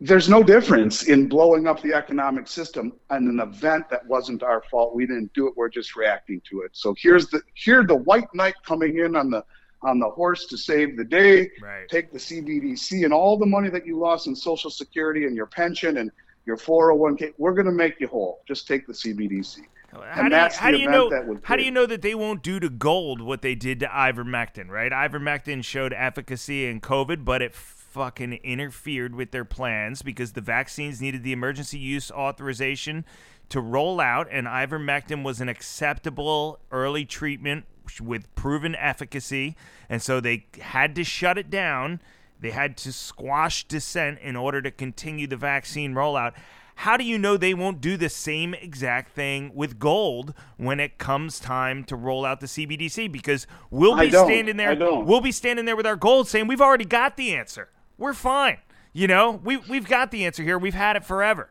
[0.00, 4.62] There's no difference in blowing up the economic system and an event that wasn't our
[4.70, 4.94] fault.
[4.94, 5.54] We didn't do it.
[5.56, 6.70] We're just reacting to it.
[6.72, 9.44] So here's the here the white knight coming in on the
[9.82, 11.50] on the horse to save the day.
[11.60, 11.88] Right.
[11.88, 15.46] Take the CBDC and all the money that you lost in Social Security and your
[15.46, 16.12] pension and
[16.46, 17.34] your 401k.
[17.38, 18.40] We're going to make you whole.
[18.46, 19.58] Just take the CBDC.
[19.92, 21.38] How And do you, how do you know?
[21.42, 24.68] How do you know that they won't do to gold what they did to ivermectin?
[24.68, 30.40] Right, ivermectin showed efficacy in COVID, but it fucking interfered with their plans because the
[30.40, 33.04] vaccines needed the emergency use authorization
[33.48, 37.64] to roll out, and ivermectin was an acceptable early treatment
[38.02, 39.56] with proven efficacy,
[39.88, 42.00] and so they had to shut it down.
[42.40, 46.34] They had to squash dissent in order to continue the vaccine rollout.
[46.80, 50.98] how do you know they won't do the same exact thing with gold when it
[50.98, 53.10] comes time to roll out the CBDC?
[53.10, 56.84] Because we'll be standing there, we'll be standing there with our gold saying we've already
[56.84, 57.70] got the answer.
[57.96, 58.58] We're fine.
[58.92, 60.58] You know, we we've got the answer here.
[60.58, 61.50] We've had it forever.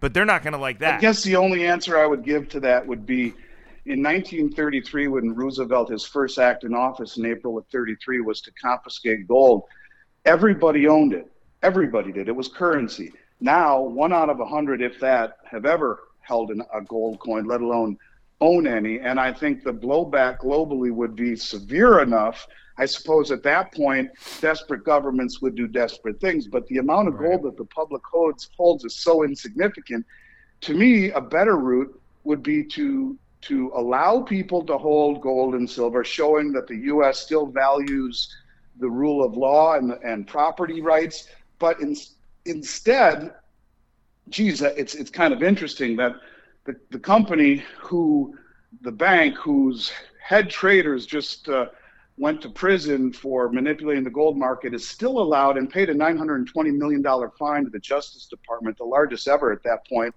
[0.00, 0.94] But they're not going to like that.
[0.94, 3.34] I guess the only answer I would give to that would be
[3.84, 8.52] in 1933, when Roosevelt, his first act in office in April of 33 was to
[8.52, 9.64] confiscate gold,
[10.24, 11.30] everybody owned it.
[11.62, 12.28] Everybody did.
[12.28, 13.12] It was currency.
[13.40, 17.46] Now, one out of a hundred, if that, have ever held an, a gold coin,
[17.46, 17.98] let alone
[18.40, 19.00] own any.
[19.00, 22.46] And I think the blowback globally would be severe enough.
[22.78, 24.10] I suppose at that point,
[24.40, 26.48] desperate governments would do desperate things.
[26.48, 30.06] But the amount of gold that the public holds, holds is so insignificant.
[30.62, 35.68] To me, a better route would be to to allow people to hold gold and
[35.68, 37.18] silver, showing that the U.S.
[37.18, 38.32] still values
[38.78, 41.28] the rule of law and, and property rights.
[41.58, 41.96] But in,
[42.44, 43.34] instead,
[44.28, 46.14] geez, it's, it's kind of interesting that
[46.64, 48.36] the, the company who,
[48.82, 49.92] the bank whose
[50.22, 51.66] head traders just uh,
[52.18, 56.46] went to prison for manipulating the gold market is still allowed and paid a $920
[56.76, 57.02] million
[57.38, 60.14] fine to the Justice Department, the largest ever at that point,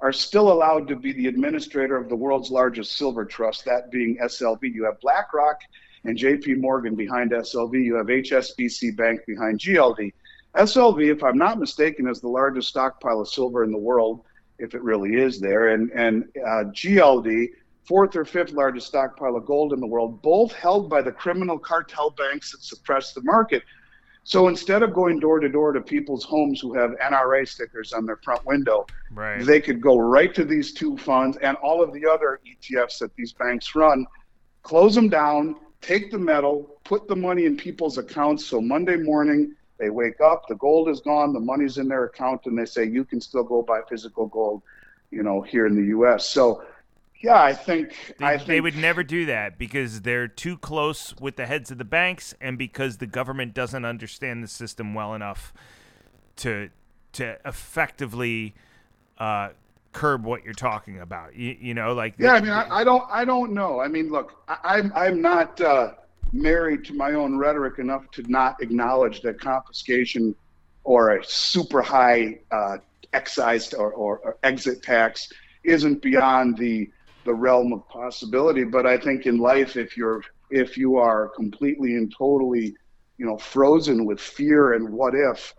[0.00, 4.18] are still allowed to be the administrator of the world's largest silver trust, that being
[4.18, 4.58] SLV.
[4.62, 5.60] You have BlackRock
[6.06, 7.72] and JP Morgan behind SLV.
[7.72, 10.12] You have HSBC Bank behind GLD.
[10.54, 14.22] SLV, if I'm not mistaken, is the largest stockpile of silver in the world,
[14.58, 15.74] if it really is there.
[15.74, 17.48] And, and uh, GLD,
[17.84, 21.58] fourth or fifth largest stockpile of gold in the world, both held by the criminal
[21.58, 23.62] cartel banks that suppress the market.
[24.22, 28.06] So instead of going door to door to people's homes who have NRA stickers on
[28.06, 29.44] their front window, right.
[29.44, 33.14] they could go right to these two funds and all of the other ETFs that
[33.14, 34.06] these banks run,
[34.62, 38.44] close them down, take the metal, put the money in people's accounts.
[38.46, 42.42] So Monday morning, they wake up, the gold is gone, the money's in their account,
[42.46, 44.62] and they say, you can still go buy physical gold,
[45.10, 46.28] you know, here in the U.S.
[46.28, 46.64] So
[47.22, 51.14] yeah, I think they, I think they would never do that because they're too close
[51.18, 55.14] with the heads of the banks, and because the government doesn't understand the system well
[55.14, 55.52] enough
[56.36, 56.70] to
[57.12, 58.54] to effectively
[59.18, 59.50] uh,
[59.96, 61.34] curb what you're talking about.
[61.34, 62.34] You, you know, like yeah.
[62.34, 63.80] I mean, I, I, don't I don't know.
[63.80, 65.94] I mean, look, I, am I'm, I'm not uh,
[66.32, 70.34] married to my own rhetoric enough to not acknowledge that confiscation
[70.84, 72.76] or a super high uh,
[73.14, 75.32] excise or, or, or exit tax
[75.64, 76.90] isn't beyond the
[77.24, 78.64] the realm of possibility.
[78.64, 82.76] But I think in life, if you're if you are completely and totally,
[83.16, 85.54] you know, frozen with fear and what if,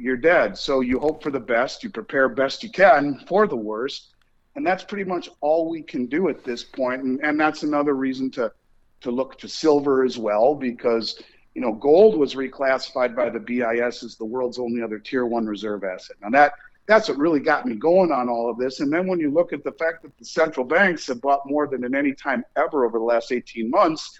[0.00, 0.56] you're dead.
[0.56, 4.14] So you hope for the best, you prepare best you can for the worst,
[4.56, 7.02] and that's pretty much all we can do at this point.
[7.02, 8.52] And and that's another reason to
[9.00, 11.22] to look to silver as well because
[11.54, 15.46] you know gold was reclassified by the BIS as the world's only other tier one
[15.46, 16.16] reserve asset.
[16.20, 16.52] Now that
[16.86, 18.80] that's what really got me going on all of this.
[18.80, 21.68] And then when you look at the fact that the central banks have bought more
[21.68, 24.18] than at any time ever over the last 18 months,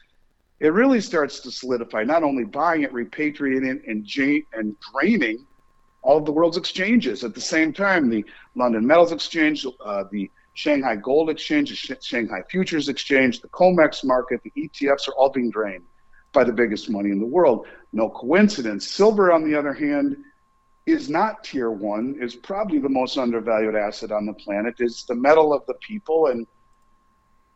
[0.61, 2.05] it really starts to solidify.
[2.05, 4.07] Not only buying it, repatriating it, and,
[4.53, 5.47] and draining
[6.03, 8.09] all of the world's exchanges at the same time.
[8.09, 8.25] The
[8.55, 14.41] London Metals Exchange, uh, the Shanghai Gold Exchange, the Shanghai Futures Exchange, the COMEX market,
[14.43, 15.85] the ETFs are all being drained
[16.33, 17.67] by the biggest money in the world.
[17.93, 18.89] No coincidence.
[18.89, 20.17] Silver, on the other hand,
[20.87, 24.75] is not tier one, is probably the most undervalued asset on the planet.
[24.79, 26.29] It's the metal of the people.
[26.29, 26.47] And,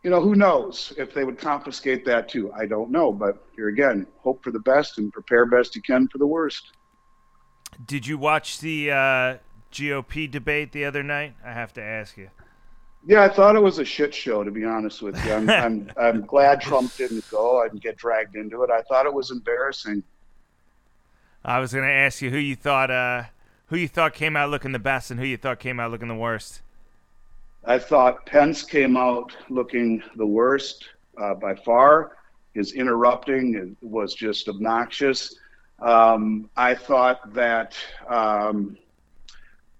[0.03, 2.53] you know, who knows if they would confiscate that too?
[2.53, 3.13] I don't know.
[3.13, 6.73] But here again, hope for the best and prepare best you can for the worst.
[7.85, 9.37] Did you watch the uh,
[9.73, 11.35] GOP debate the other night?
[11.45, 12.31] I have to ask you.
[13.07, 15.33] Yeah, I thought it was a shit show, to be honest with you.
[15.33, 18.71] I'm, I'm, I'm glad Trump didn't go and get dragged into it.
[18.71, 20.05] I thought it was embarrassing.
[21.45, 23.25] I was going to ask you who you thought uh,
[23.67, 26.09] who you thought came out looking the best and who you thought came out looking
[26.09, 26.61] the worst.
[27.65, 30.85] I thought Pence came out looking the worst
[31.21, 32.17] uh, by far.
[32.55, 35.35] His interrupting was just obnoxious.
[35.83, 37.77] Um, I thought that
[38.09, 38.79] um,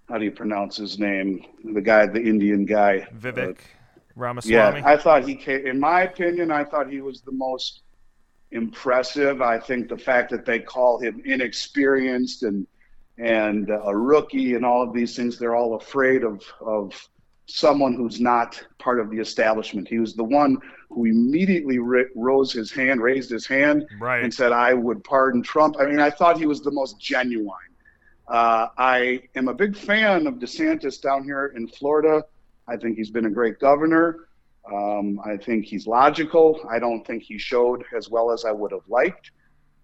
[0.09, 1.45] how do you pronounce his name?
[1.63, 3.61] The guy, the Indian guy, Vivek uh,
[4.15, 4.79] Ramaswamy.
[4.79, 5.65] Yeah, I thought he came.
[5.65, 7.81] In my opinion, I thought he was the most
[8.51, 9.41] impressive.
[9.41, 12.67] I think the fact that they call him inexperienced and
[13.17, 17.07] and a rookie and all of these things, they're all afraid of of
[17.45, 19.87] someone who's not part of the establishment.
[19.87, 20.57] He was the one
[20.89, 24.23] who immediately rose his hand, raised his hand, right.
[24.23, 27.57] and said, "I would pardon Trump." I mean, I thought he was the most genuine.
[28.27, 32.23] Uh, I am a big fan of DeSantis down here in Florida.
[32.67, 34.29] I think he's been a great governor.
[34.71, 36.61] Um, I think he's logical.
[36.69, 39.31] I don't think he showed as well as I would have liked.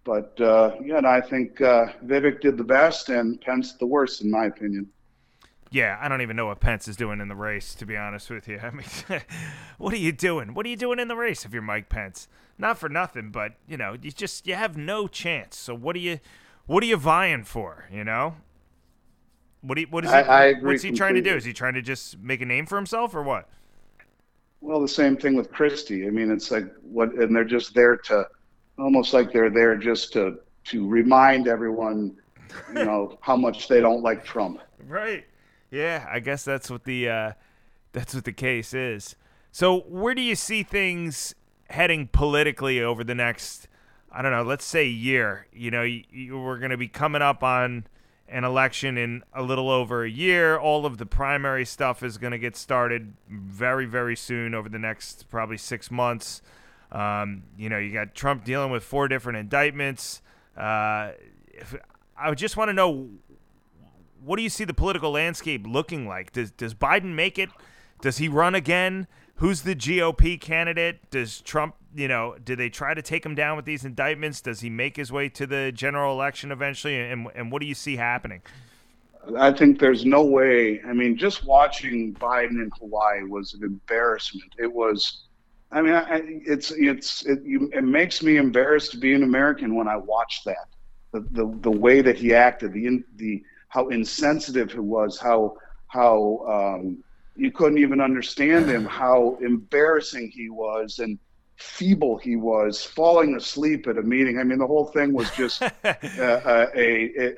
[0.06, 4.32] But uh, yeah, I think uh, Vivek did the best and Pence the worst, in
[4.32, 4.90] my opinion.
[5.72, 8.30] Yeah, I don't even know what Pence is doing in the race, to be honest
[8.30, 8.60] with you.
[8.64, 8.86] I mean,
[9.78, 10.54] what are you doing?
[10.54, 12.28] What are you doing in the race if you're Mike Pence?
[12.58, 15.58] Not for nothing, but you know, you just you have no chance.
[15.58, 16.20] So what are you,
[16.66, 17.86] what are you vying for?
[17.92, 18.36] You know,
[19.62, 21.36] what do you, what is he, I agree what's he trying to do?
[21.36, 23.48] Is he trying to just make a name for himself or what?
[24.62, 26.06] Well, the same thing with Christie.
[26.06, 28.28] I mean, it's like what, and they're just there to,
[28.78, 32.18] almost like they're there just to to remind everyone,
[32.70, 34.62] you know, how much they don't like Trump.
[34.88, 35.26] Right.
[35.72, 37.32] Yeah, I guess that's what the uh,
[37.92, 39.16] that's what the case is.
[39.52, 41.36] So where do you see things
[41.70, 43.68] heading politically over the next
[44.12, 45.48] I don't know, let's say year.
[45.54, 47.86] You know, you, you, we're going to be coming up on
[48.28, 50.58] an election in a little over a year.
[50.58, 54.80] All of the primary stuff is going to get started very, very soon over the
[54.80, 56.42] next probably six months.
[56.92, 60.22] Um, you know, you got Trump dealing with four different indictments.
[60.58, 61.12] Uh,
[61.48, 61.76] if,
[62.18, 63.10] I just want to know
[64.24, 66.32] what do you see the political landscape looking like?
[66.32, 67.50] Does does Biden make it?
[68.02, 69.08] Does he run again?
[69.36, 71.10] Who's the GOP candidate?
[71.12, 74.42] Does Trump, you know, do they try to take him down with these indictments?
[74.42, 77.00] Does he make his way to the general election eventually?
[77.00, 78.42] And and what do you see happening?
[79.38, 80.82] I think there's no way.
[80.86, 84.54] I mean, just watching Biden in Hawaii was an embarrassment.
[84.58, 85.24] It was.
[85.72, 89.76] I mean, I, it's it's it, you, it makes me embarrassed to be an American
[89.76, 90.68] when I watch that.
[91.12, 95.58] The the, the way that he acted, the the how insensitive he was, how
[95.88, 97.04] how um,
[97.36, 101.18] you couldn't even understand him, how embarrassing he was, and
[101.56, 104.40] feeble he was, falling asleep at a meeting.
[104.40, 107.34] I mean, the whole thing was just uh, a, a,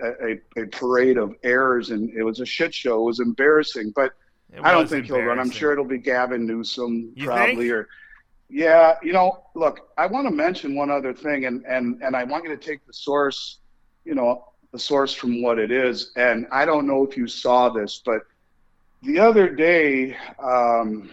[0.57, 3.01] a, a parade of errors, and it was a shit show.
[3.01, 4.13] It was embarrassing, but
[4.53, 5.39] It I don't think he'll run.
[5.39, 7.71] I'm sure it'll be Gavin Newsom You probably, think?
[7.71, 7.89] or
[8.49, 8.95] yeah.
[9.01, 12.43] You know, look, I want to mention one other thing, and and and I want
[12.43, 13.59] you to take the source,
[14.05, 16.11] you know, the source from what it is.
[16.15, 18.21] And I don't know if you saw this, but
[19.03, 21.09] the other day, um,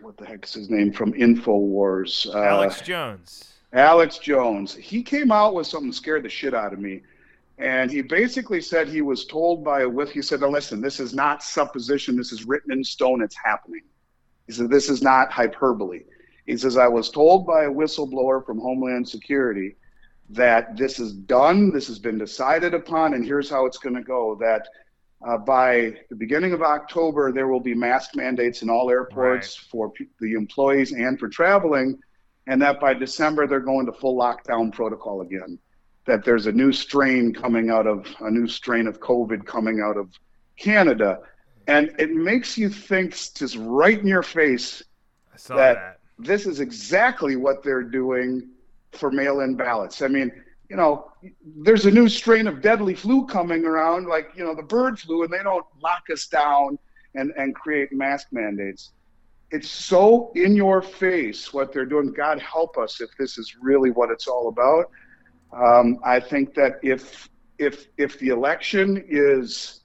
[0.00, 2.32] what the heck is his name from Infowars?
[2.32, 3.54] Uh, Alex Jones.
[3.72, 4.74] Alex Jones.
[4.74, 7.02] He came out with something that scared the shit out of me.
[7.58, 10.98] And he basically said he was told by a with he said, now listen, this
[10.98, 13.82] is not supposition, this is written in stone, it's happening.
[14.46, 16.02] He said, This is not hyperbole.
[16.46, 19.76] He says, I was told by a whistleblower from Homeland Security
[20.32, 24.02] that this is done, this has been decided upon, and here's how it's going to
[24.02, 24.34] go.
[24.40, 24.66] That
[25.26, 29.90] uh, by the beginning of October, there will be mask mandates in all airports for
[29.90, 31.98] p- the employees and for traveling,
[32.46, 35.58] and that by December, they're going to full lockdown protocol again.
[36.06, 39.96] That there's a new strain coming out of a new strain of COVID coming out
[39.96, 40.10] of
[40.58, 41.20] Canada.
[41.68, 44.82] And it makes you think just right in your face
[45.48, 45.98] that- that.
[46.18, 48.48] this is exactly what they're doing
[48.92, 50.02] for mail-in ballots.
[50.02, 50.30] I mean,
[50.68, 51.12] you know,
[51.62, 55.22] there's a new strain of deadly flu coming around, like you know the bird flu,
[55.22, 56.78] and they don't lock us down
[57.14, 58.92] and and create mask mandates.
[59.50, 62.12] It's so in your face what they're doing.
[62.12, 64.90] God help us if this is really what it's all about.
[65.52, 67.28] Um, I think that if
[67.58, 69.80] if if the election is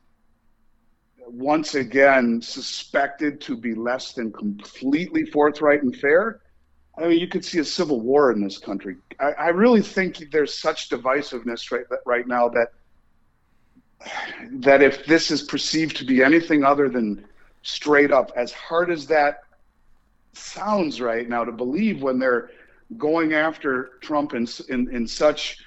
[1.28, 6.40] once again suspected to be less than completely forthright and fair,
[6.98, 8.98] I mean, you could see a civil war in this country.
[9.20, 12.70] I, I really think there's such divisiveness right right now that
[14.52, 17.26] that if this is perceived to be anything other than
[17.62, 19.42] straight up, as hard as that
[20.34, 22.50] sounds right now to believe when they're
[22.98, 25.58] going after Trump in in, in such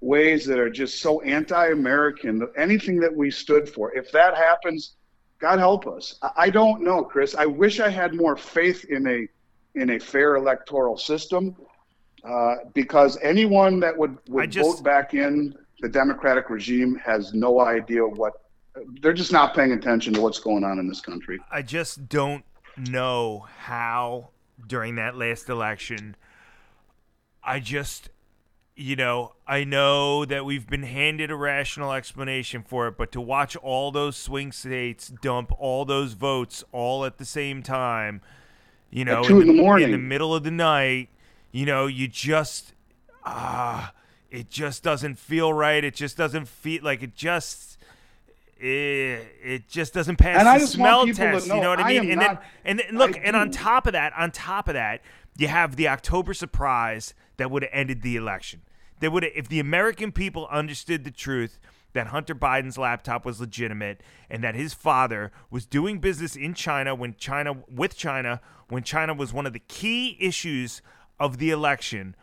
[0.00, 4.94] ways that are just so anti-American, anything that we stood for, if that happens,
[5.38, 6.18] God help us.
[6.22, 7.34] I, I don't know, Chris.
[7.34, 9.28] I wish I had more faith in a
[9.74, 11.56] in a fair electoral system,
[12.24, 17.60] uh, because anyone that would, would just- vote back in the Democratic regime has no
[17.60, 18.34] idea what
[19.00, 21.40] they're just not paying attention to what's going on in this country.
[21.50, 22.44] I just don't
[22.76, 24.30] know how
[24.66, 26.16] during that last election.
[27.42, 28.10] I just,
[28.76, 33.20] you know, I know that we've been handed a rational explanation for it, but to
[33.20, 38.20] watch all those swing states dump all those votes all at the same time,
[38.90, 39.90] you know, two in the in morning.
[39.92, 41.08] the middle of the night,
[41.52, 42.72] you know, you just,
[43.24, 43.92] ah,
[44.30, 45.82] it just doesn't feel right.
[45.84, 47.78] It just doesn't feel like it just.
[48.62, 51.48] It, it just doesn't pass And the I just smell test.
[51.48, 52.10] know you know what I I mean?
[52.10, 54.74] and not- then and, and look, I and on top of that, on top of
[54.74, 55.00] that,
[55.38, 58.60] you have the October surprise that would have ended the election.
[58.98, 61.58] They would if the American people understood the truth
[61.92, 66.94] that Hunter Biden's laptop was legitimate and that his father was doing business in China
[66.94, 70.80] when China with China when China was one of the key issues
[71.18, 72.14] of the election.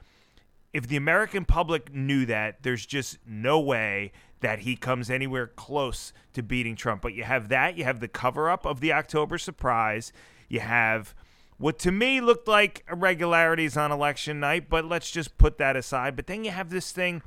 [0.74, 4.11] if the American public knew that, there's just no way
[4.41, 7.01] that he comes anywhere close to beating Trump.
[7.01, 10.11] But you have that, you have the cover up of the October surprise,
[10.47, 11.15] you have
[11.57, 16.15] what to me looked like irregularities on election night, but let's just put that aside.
[16.15, 17.24] But then you have this thing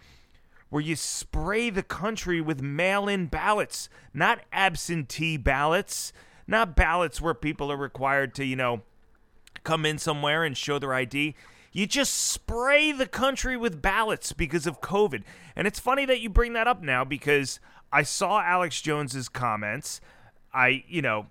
[0.71, 6.13] where you spray the country with mail in ballots, not absentee ballots,
[6.47, 8.83] not ballots where people are required to, you know,
[9.65, 11.35] come in somewhere and show their ID.
[11.73, 15.23] You just spray the country with ballots because of COVID.
[15.55, 17.61] And it's funny that you bring that up now because
[17.93, 20.01] I saw Alex Jones's comments.
[20.53, 21.27] I, you know,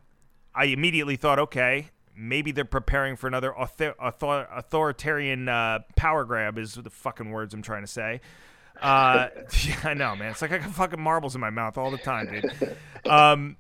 [0.54, 6.58] I immediately thought, okay, maybe they're preparing for another author- author- authoritarian uh, power grab,
[6.58, 8.22] is the fucking words I'm trying to say.
[8.82, 9.28] Uh,
[9.66, 10.32] yeah, I know, man.
[10.32, 12.78] It's like I got fucking marbles in my mouth all the time, dude.
[13.06, 13.58] Um,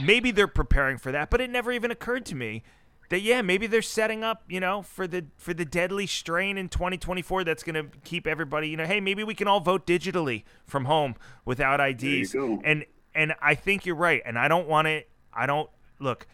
[0.00, 2.62] maybe they're preparing for that, but it never even occurred to me
[3.08, 6.68] that yeah, maybe they're setting up, you know, for the for the deadly strain in
[6.68, 10.42] 2024 that's going to keep everybody, you know, hey, maybe we can all vote digitally
[10.66, 12.34] from home without IDs.
[12.64, 12.84] And
[13.14, 15.68] and I think you're right, and I don't want it I don't
[16.00, 16.26] look,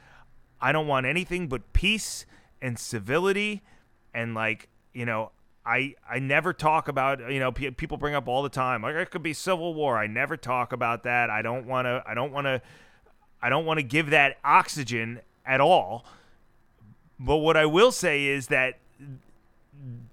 [0.60, 2.24] I don't want anything but peace
[2.62, 3.62] and civility
[4.14, 5.32] and like, you know,
[5.64, 8.94] I I never talk about you know p- people bring up all the time like
[8.94, 9.96] it could be civil war.
[9.96, 11.30] I never talk about that.
[11.30, 12.02] I don't want to.
[12.06, 12.60] I don't want to.
[13.40, 16.04] I don't want to give that oxygen at all.
[17.18, 18.78] But what I will say is that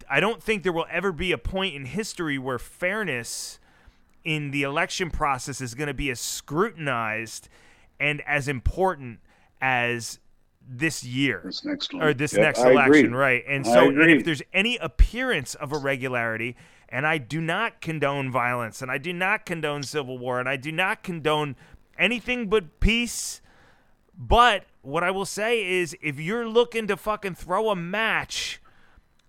[0.09, 3.59] I don't think there will ever be a point in history where fairness
[4.23, 7.49] in the election process is going to be as scrutinized
[7.99, 9.19] and as important
[9.61, 10.19] as
[10.71, 12.03] this year this next one.
[12.03, 13.17] or this yep, next I election, agree.
[13.17, 13.43] right?
[13.47, 16.55] And so, and if there's any appearance of irregularity,
[16.87, 20.57] and I do not condone violence, and I do not condone civil war, and I
[20.57, 21.55] do not condone
[21.97, 23.41] anything but peace.
[24.17, 28.61] But what I will say is, if you're looking to fucking throw a match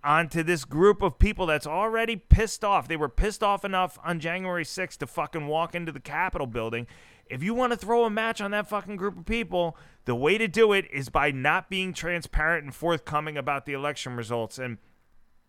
[0.03, 4.19] onto this group of people that's already pissed off, they were pissed off enough on
[4.21, 6.87] January 6th to fucking walk into the Capitol building.
[7.31, 10.37] If you want to throw a match on that fucking group of people, the way
[10.37, 14.59] to do it is by not being transparent and forthcoming about the election results.
[14.59, 14.79] And,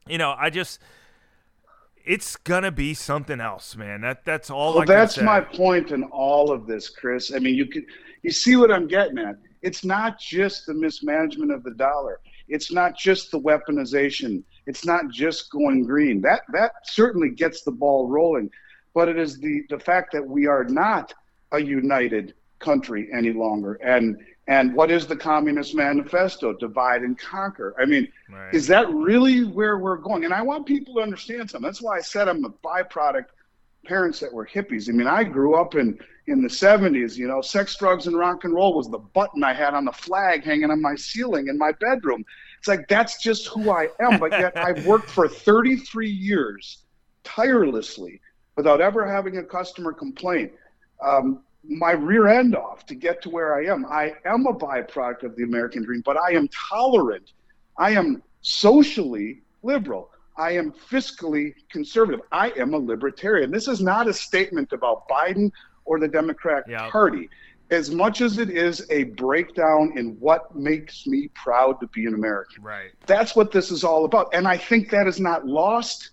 [0.08, 0.80] you know, I just.
[2.04, 4.02] It's gonna be something else, man.
[4.02, 4.74] That that's all.
[4.74, 5.24] Well, I can that's say.
[5.24, 7.32] my point in all of this, Chris.
[7.32, 7.86] I mean, you could,
[8.24, 9.36] you see what I'm getting at.
[9.62, 12.20] It's not just the mismanagement of the dollar.
[12.48, 14.44] It's not just the weaponization.
[14.66, 16.22] It's not just going green.
[16.22, 18.50] That that certainly gets the ball rolling,
[18.96, 21.14] but it is the the fact that we are not
[21.52, 23.76] a united country any longer.
[23.76, 26.52] And and what is the Communist Manifesto?
[26.54, 27.76] Divide and conquer.
[27.80, 28.54] I mean, Right.
[28.54, 30.26] is that really where we're going?
[30.26, 31.66] And I want people to understand something.
[31.66, 33.26] That's why I said I'm a byproduct
[33.86, 34.90] parents that were hippies.
[34.90, 38.44] I mean, I grew up in in the 70s, you know, sex, drugs, and rock
[38.44, 41.58] and roll was the button I had on the flag hanging on my ceiling in
[41.58, 42.24] my bedroom.
[42.60, 44.20] It's like that's just who I am.
[44.20, 46.80] But yet I've worked for 33 years
[47.24, 48.22] tirelessly
[48.56, 50.52] without ever having a customer complaint.
[51.02, 53.86] Um, my rear end off to get to where I am.
[53.86, 57.34] I am a byproduct of the American dream, but I am tolerant.
[57.78, 60.10] I am socially liberal.
[60.38, 62.22] I am fiscally conservative.
[62.32, 63.52] I am a libertarian.
[63.52, 65.52] This is not a statement about Biden
[65.86, 66.90] or the Democrat Yeah.
[66.90, 67.30] Party,
[67.70, 72.14] as much as it is a breakdown in what makes me proud to be an
[72.16, 72.64] American.
[72.64, 72.92] right.
[73.06, 74.30] That's what this is all about.
[74.34, 76.12] And I think that is not lost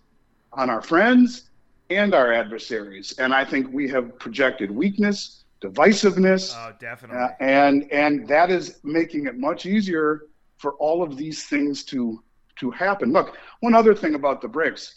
[0.52, 1.47] on our friends
[1.90, 3.14] and our adversaries.
[3.18, 7.18] And I think we have projected weakness, divisiveness, Oh, definitely.
[7.22, 10.26] uh, and and that is making it much easier
[10.58, 12.22] for all of these things to
[12.56, 13.12] to happen.
[13.12, 14.94] Look, one other thing about the BRICS,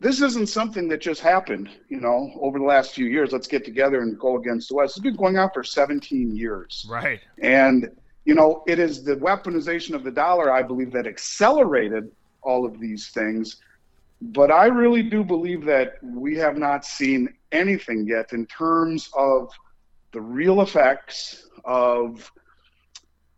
[0.00, 3.32] this isn't something that just happened, you know, over the last few years.
[3.32, 4.96] Let's get together and go against the West.
[4.96, 6.86] It's been going on for 17 years.
[6.90, 7.20] right.
[7.40, 7.88] And,
[8.26, 12.10] you know, it is the weaponization of the dollar, I believe, that accelerated
[12.42, 13.56] all of these things.
[14.20, 19.50] But I really do believe that we have not seen anything yet in terms of
[20.12, 22.30] the real effects of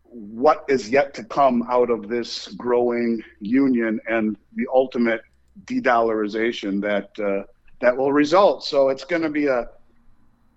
[0.03, 5.21] what is yet to come out of this growing union and the ultimate
[5.65, 7.43] de-dollarization that uh,
[7.81, 8.63] that will result.
[8.63, 9.67] So it's going to be a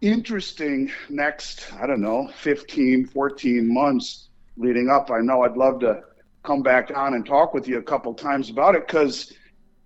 [0.01, 5.11] interesting next, I don't know, 15, 14 months leading up.
[5.11, 6.03] I know I'd love to
[6.45, 9.33] come back on and talk with you a couple times about it because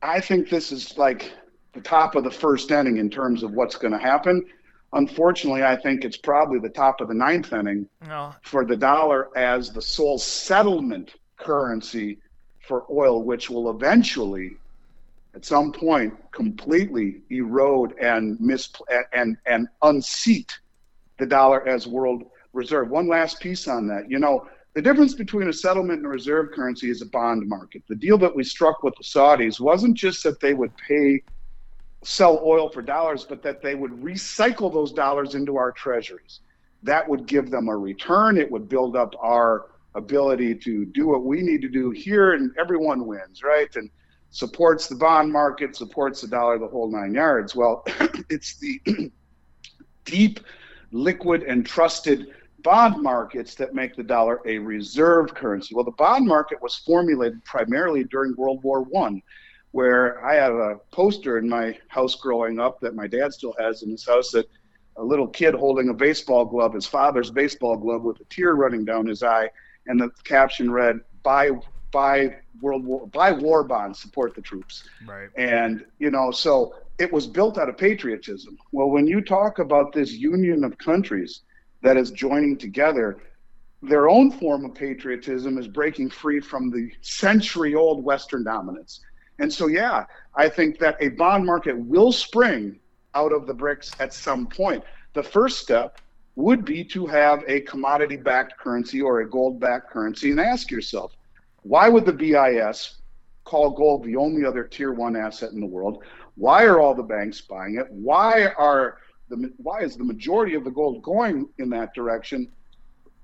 [0.03, 1.33] I think this is like
[1.73, 4.45] the top of the first inning in terms of what's going to happen.
[4.93, 9.37] Unfortunately, I think it's probably the top of the ninth inning No, for the dollar
[9.37, 12.19] as the sole settlement currency
[12.67, 14.57] for oil, which will eventually,
[15.35, 18.73] at some point, completely erode and mis
[19.13, 20.59] and and unseat
[21.19, 22.91] the dollar as world reserve.
[22.91, 24.11] One last piece on that.
[24.11, 27.83] You know, The difference between a settlement and a reserve currency is a bond market.
[27.89, 31.23] The deal that we struck with the Saudis wasn't just that they would pay
[32.03, 36.41] sell oil for dollars, but that they would recycle those dollars into our treasuries.
[36.83, 38.39] That would give them a return.
[38.39, 42.53] It would build up our ability to do what we need to do here, and
[42.59, 43.69] everyone wins, right?
[43.75, 43.91] And
[44.31, 47.55] supports the bond market, supports the dollar, the whole nine yards.
[47.55, 47.85] Well,
[48.31, 48.81] it's the
[50.05, 50.41] deep,
[50.93, 52.29] liquid, and trusted
[52.63, 55.75] bond markets that make the dollar a reserve currency.
[55.75, 59.23] Well, the bond market was formulated primarily during World War One
[59.73, 63.83] where I have a poster in my house growing up that my dad still has
[63.83, 64.49] in his house that
[64.97, 68.85] a little kid holding a baseball glove, his father's baseball glove, with a tear running
[68.85, 69.49] down his eye,
[69.87, 71.51] and the caption read, "Buy,
[71.93, 75.29] buy World War, buy war bonds, support the troops." Right.
[75.37, 78.59] And you know, so it was built out of patriotism.
[78.73, 81.43] Well, when you talk about this union of countries
[81.83, 83.19] that is joining together,
[83.83, 89.01] their own form of patriotism is breaking free from the century-old Western dominance
[89.41, 90.05] and so, yeah,
[90.35, 92.79] I think that a bond market will spring
[93.15, 94.85] out of the BRICS at some point.
[95.15, 95.99] The first step
[96.37, 100.71] would be to have a commodity backed currency or a gold backed currency and ask
[100.71, 101.17] yourself,
[101.63, 102.99] why would the BIS
[103.45, 106.05] call gold the only other tier one asset in the world?
[106.37, 107.87] Why are all the banks buying it?
[107.91, 108.99] Why are
[109.31, 112.51] the why is the majority of the gold going in that direction?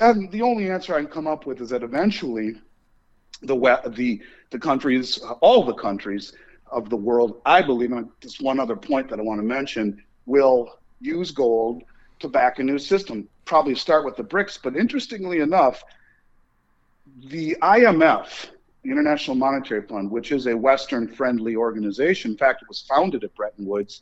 [0.01, 2.55] And the only answer I can come up with is that eventually
[3.43, 3.57] the
[3.89, 6.33] the the countries, all the countries
[6.71, 10.03] of the world, I believe, and just one other point that I want to mention,
[10.25, 11.83] will use gold
[12.21, 13.29] to back a new system.
[13.45, 15.85] Probably start with the BRICS, but interestingly enough,
[17.27, 18.49] the IMF,
[18.83, 23.35] the International Monetary Fund, which is a Western-friendly organization, in fact, it was founded at
[23.35, 24.01] Bretton Woods,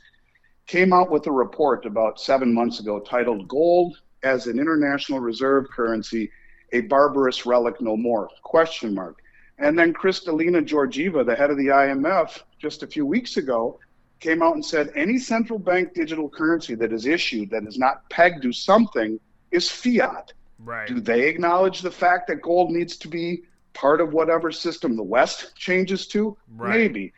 [0.67, 5.67] came out with a report about seven months ago titled "Gold as an International Reserve
[5.71, 6.31] Currency:
[6.73, 9.19] A Barbarous Relic No More?" Question mark.
[9.59, 13.79] And then Kristalina Georgieva, the head of the IMF, just a few weeks ago,
[14.21, 18.09] came out and said any central bank digital currency that is issued that is not
[18.11, 20.33] pegged to something is fiat.
[20.59, 20.89] Right.
[20.89, 23.45] Do they acknowledge the fact that gold needs to be
[23.75, 26.37] part of whatever system the West changes to?
[26.57, 26.79] Right.
[26.79, 27.13] Maybe.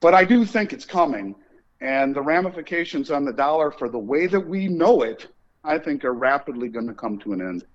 [0.00, 1.36] But I do think it's coming.
[1.82, 5.26] And the ramifications on the dollar for the way that we know it,
[5.64, 7.66] I think, are rapidly going to come to an end.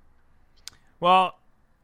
[1.02, 1.38] Well,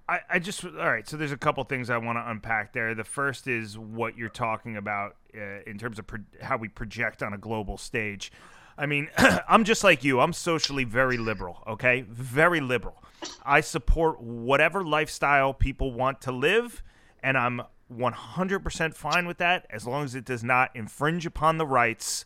[0.07, 1.07] I, I just all right.
[1.07, 2.95] So there's a couple things I want to unpack there.
[2.95, 7.21] The first is what you're talking about uh, in terms of pro- how we project
[7.21, 8.32] on a global stage.
[8.78, 10.21] I mean, I'm just like you.
[10.21, 11.61] I'm socially very liberal.
[11.67, 13.03] Okay, very liberal.
[13.45, 16.84] I support whatever lifestyle people want to live,
[17.21, 21.65] and I'm 100% fine with that as long as it does not infringe upon the
[21.65, 22.25] rights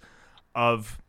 [0.56, 1.00] of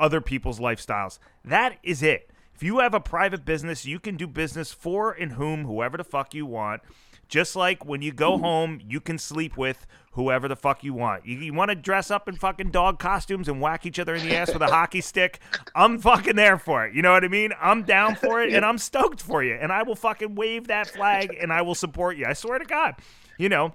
[0.00, 1.18] other people's lifestyles.
[1.44, 2.30] That is it.
[2.54, 6.04] If you have a private business, you can do business for and whom, whoever the
[6.04, 6.82] fuck you want.
[7.28, 11.24] Just like when you go home, you can sleep with whoever the fuck you want.
[11.24, 14.28] You, you want to dress up in fucking dog costumes and whack each other in
[14.28, 15.40] the ass with a hockey stick?
[15.74, 16.94] I'm fucking there for it.
[16.94, 17.52] You know what I mean?
[17.60, 19.54] I'm down for it and I'm stoked for you.
[19.54, 22.26] And I will fucking wave that flag and I will support you.
[22.26, 22.96] I swear to God.
[23.38, 23.74] You know,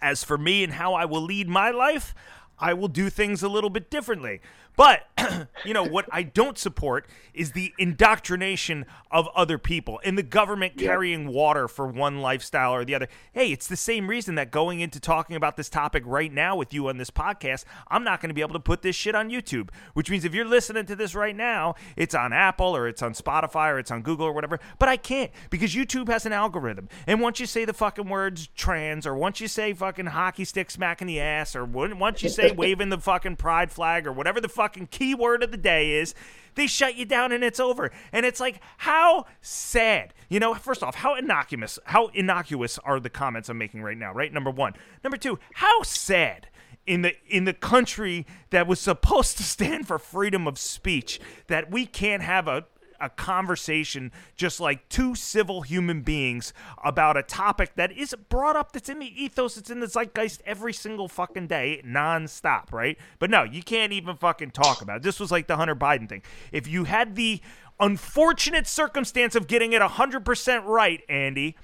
[0.00, 2.14] as for me and how I will lead my life,
[2.58, 4.40] I will do things a little bit differently.
[4.78, 5.08] But,
[5.64, 10.74] you know, what I don't support is the indoctrination of other people and the government
[10.76, 10.86] yep.
[10.88, 13.08] carrying water for one lifestyle or the other.
[13.32, 16.72] Hey, it's the same reason that going into talking about this topic right now with
[16.72, 19.30] you on this podcast, I'm not going to be able to put this shit on
[19.30, 23.02] YouTube, which means if you're listening to this right now, it's on Apple or it's
[23.02, 24.60] on Spotify or it's on Google or whatever.
[24.78, 26.88] But I can't because YouTube has an algorithm.
[27.04, 30.70] And once you say the fucking words trans or once you say fucking hockey stick
[30.70, 34.48] smacking the ass or once you say waving the fucking pride flag or whatever the
[34.48, 36.14] fuck fucking keyword of the day is,
[36.54, 37.90] they shut you down and it's over.
[38.12, 40.12] And it's like, how sad.
[40.28, 44.12] You know, first off, how innocuous, how innocuous are the comments I'm making right now,
[44.12, 44.30] right?
[44.30, 44.74] Number one.
[45.02, 46.48] Number two, how sad
[46.86, 51.70] in the in the country that was supposed to stand for freedom of speech that
[51.70, 52.66] we can't have a,
[53.00, 56.52] a conversation just like two civil human beings
[56.84, 60.42] about a topic that is brought up that's in the ethos, it's in the zeitgeist
[60.44, 62.98] every single fucking day, nonstop, right?
[63.18, 65.02] But no, you can't even fucking talk about it.
[65.02, 66.22] This was like the Hunter Biden thing.
[66.52, 67.40] If you had the
[67.80, 71.56] unfortunate circumstance of getting it 100% right, Andy,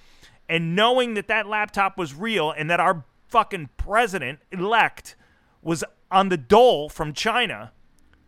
[0.49, 5.17] and knowing that that laptop was real and that our fucking president elect
[5.63, 7.73] was on the dole from China,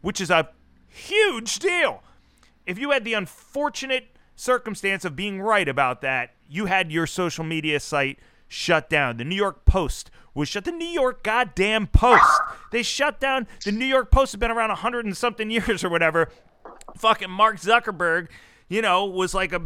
[0.00, 0.48] which is a
[0.88, 2.02] huge deal
[2.66, 7.44] if you had the unfortunate circumstance of being right about that, you had your social
[7.44, 9.16] media site shut down.
[9.16, 10.64] The New York Post was shut.
[10.64, 12.40] The New York goddamn Post.
[12.70, 13.46] They shut down.
[13.64, 16.28] The New York Post has been around a hundred and something years or whatever.
[16.96, 18.28] Fucking Mark Zuckerberg,
[18.68, 19.62] you know, was like a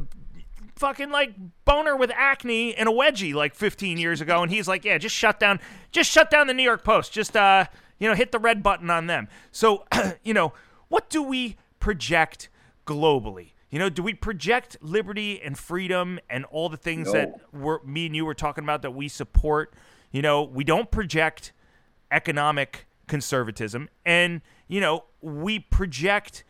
[0.76, 1.34] fucking like
[1.66, 5.14] boner with acne and a wedgie like 15 years ago, and he's like, yeah, just
[5.14, 5.61] shut down,
[5.92, 7.66] just shut down the New York Post, just uh,
[7.98, 9.28] you know, hit the red button on them.
[9.53, 9.84] So,
[10.24, 10.53] you know,
[10.88, 12.48] what do we project
[12.91, 13.53] globally?
[13.70, 17.12] You know, do we project liberty and freedom and all the things no.
[17.12, 19.74] that we're, me and you were talking about that we support?
[20.11, 21.53] You know, we don't project
[22.11, 26.45] economic conservatism, and you know, we project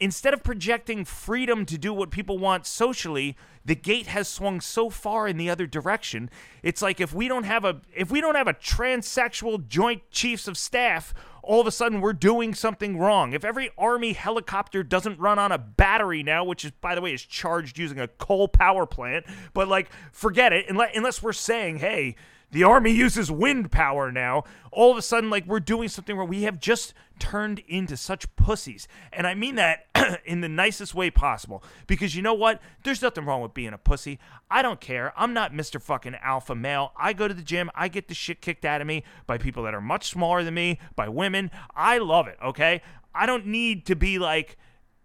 [0.00, 4.90] instead of projecting freedom to do what people want socially, the gate has swung so
[4.90, 6.30] far in the other direction.
[6.62, 10.48] It's like if we don't have a if we don't have a transsexual joint chiefs
[10.48, 11.12] of staff,
[11.46, 13.32] all of a sudden we're doing something wrong.
[13.32, 17.14] If every army helicopter doesn't run on a battery now, which is by the way
[17.14, 19.24] is charged using a coal power plant,
[19.54, 22.16] but like forget it unless, unless we're saying, "Hey,
[22.50, 24.44] the army uses wind power now.
[24.70, 28.34] All of a sudden, like we're doing something where we have just turned into such
[28.36, 28.88] pussies.
[29.12, 29.86] And I mean that
[30.24, 31.62] in the nicest way possible.
[31.86, 32.60] Because you know what?
[32.84, 34.18] There's nothing wrong with being a pussy.
[34.50, 35.12] I don't care.
[35.16, 35.80] I'm not Mr.
[35.80, 36.92] fucking alpha male.
[36.96, 39.62] I go to the gym, I get the shit kicked out of me by people
[39.64, 41.50] that are much smaller than me, by women.
[41.74, 42.82] I love it, okay?
[43.14, 44.56] I don't need to be like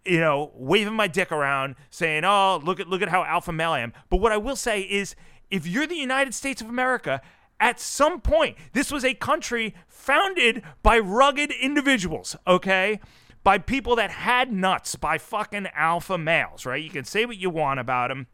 [0.03, 3.72] you know, waving my dick around, saying, "Oh, look at look at how alpha male
[3.72, 5.16] I am." But what I will say is,
[5.51, 7.22] if you're the United States of America
[7.62, 12.99] at some point, this was a country founded by rugged individuals, okay?
[13.43, 16.84] By people that had nuts, by fucking alpha males, right?
[16.84, 18.28] You can say what you want about them.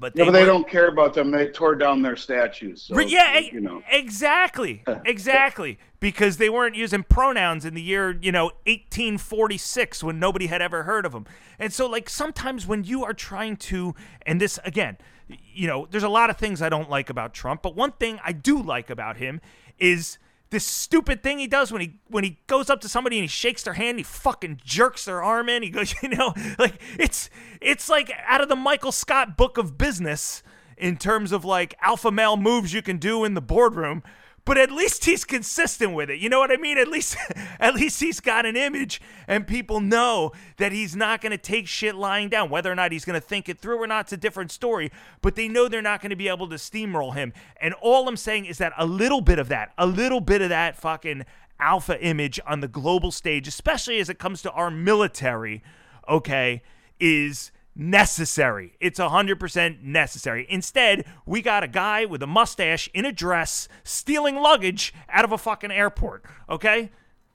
[0.00, 1.32] But they, yeah, but they don't care about them.
[1.32, 2.82] They tore down their statues.
[2.82, 3.82] So, yeah, you know.
[3.90, 5.78] exactly, exactly.
[5.98, 10.84] Because they weren't using pronouns in the year, you know, 1846 when nobody had ever
[10.84, 11.26] heard of them.
[11.58, 14.98] And so, like, sometimes when you are trying to, and this again,
[15.28, 18.18] you know, there's a lot of things I don't like about Trump, but one thing
[18.24, 19.40] I do like about him
[19.78, 20.18] is
[20.50, 23.28] this stupid thing he does when he when he goes up to somebody and he
[23.28, 25.62] shakes their hand, he fucking jerks their arm in.
[25.62, 27.28] He goes, you know, like it's
[27.60, 30.42] it's like out of the Michael Scott book of business
[30.76, 34.02] in terms of like alpha male moves you can do in the boardroom
[34.48, 36.20] but at least he's consistent with it.
[36.20, 36.78] You know what I mean?
[36.78, 37.18] At least
[37.60, 41.68] at least he's got an image and people know that he's not going to take
[41.68, 42.48] shit lying down.
[42.48, 44.90] Whether or not he's going to think it through or not, it's a different story,
[45.20, 47.34] but they know they're not going to be able to steamroll him.
[47.60, 50.48] And all I'm saying is that a little bit of that, a little bit of
[50.48, 51.26] that fucking
[51.60, 55.62] alpha image on the global stage, especially as it comes to our military,
[56.08, 56.62] okay,
[56.98, 58.74] is necessary.
[58.80, 60.46] It's 100% necessary.
[60.50, 65.32] Instead, we got a guy with a mustache in a dress stealing luggage out of
[65.32, 66.24] a fucking airport.
[66.50, 66.90] Okay?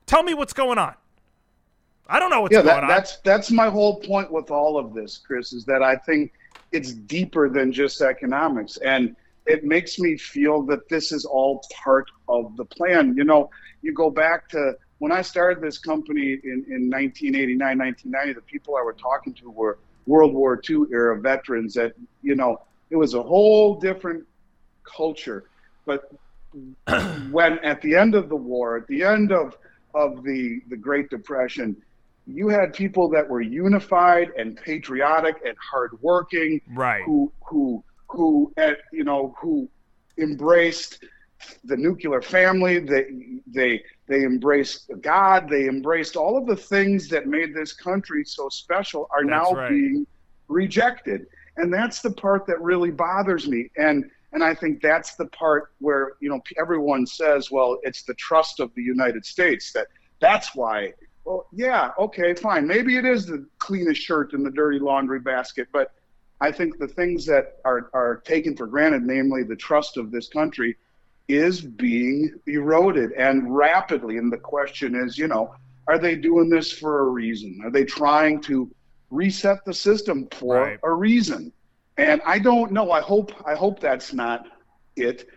[0.06, 0.96] Tell me what's going on.
[2.08, 2.90] I don't know what's yeah, going that, on.
[2.90, 6.34] That's that's my whole point with all of this, Chris, is that I think
[6.74, 8.76] it's deeper than just economics.
[8.78, 9.16] And
[9.46, 13.16] it makes me feel that this is all part of the plan.
[13.16, 13.50] You know,
[13.82, 18.76] you go back to when I started this company in, in 1989, 1990, the people
[18.76, 23.14] I were talking to were World War II era veterans that, you know, it was
[23.14, 24.26] a whole different
[24.84, 25.46] culture.
[25.86, 26.12] But
[27.32, 29.58] when at the end of the war, at the end of,
[29.94, 31.76] of the, the Great Depression,
[32.26, 37.04] you had people that were unified and patriotic and hardworking, right?
[37.04, 39.68] Who who who at, you know who
[40.18, 41.04] embraced
[41.66, 42.80] the nuclear family.
[42.80, 43.06] They
[43.48, 43.84] they
[44.14, 45.50] they embraced God.
[45.50, 49.52] They embraced all of the things that made this country so special are that's now
[49.52, 49.70] right.
[49.70, 50.06] being
[50.48, 51.26] rejected,
[51.58, 53.72] and that's the part that really bothers me.
[53.76, 58.14] And and I think that's the part where you know everyone says, well, it's the
[58.14, 59.88] trust of the United States that
[60.20, 60.94] that's why.
[61.26, 62.68] Well, yeah, okay, fine.
[62.68, 65.92] Maybe it is the cleanest shirt in the dirty laundry basket, but
[66.40, 70.28] I think the things that are, are taken for granted, namely the trust of this
[70.28, 70.76] country,
[71.28, 74.18] is being eroded and rapidly.
[74.18, 75.56] And the question is, you know,
[75.88, 77.62] are they doing this for a reason?
[77.64, 78.70] Are they trying to
[79.10, 80.80] reset the system for right.
[80.84, 81.52] a reason?
[81.98, 82.92] And I don't know.
[82.92, 84.48] I hope I hope that's not
[84.96, 85.28] it.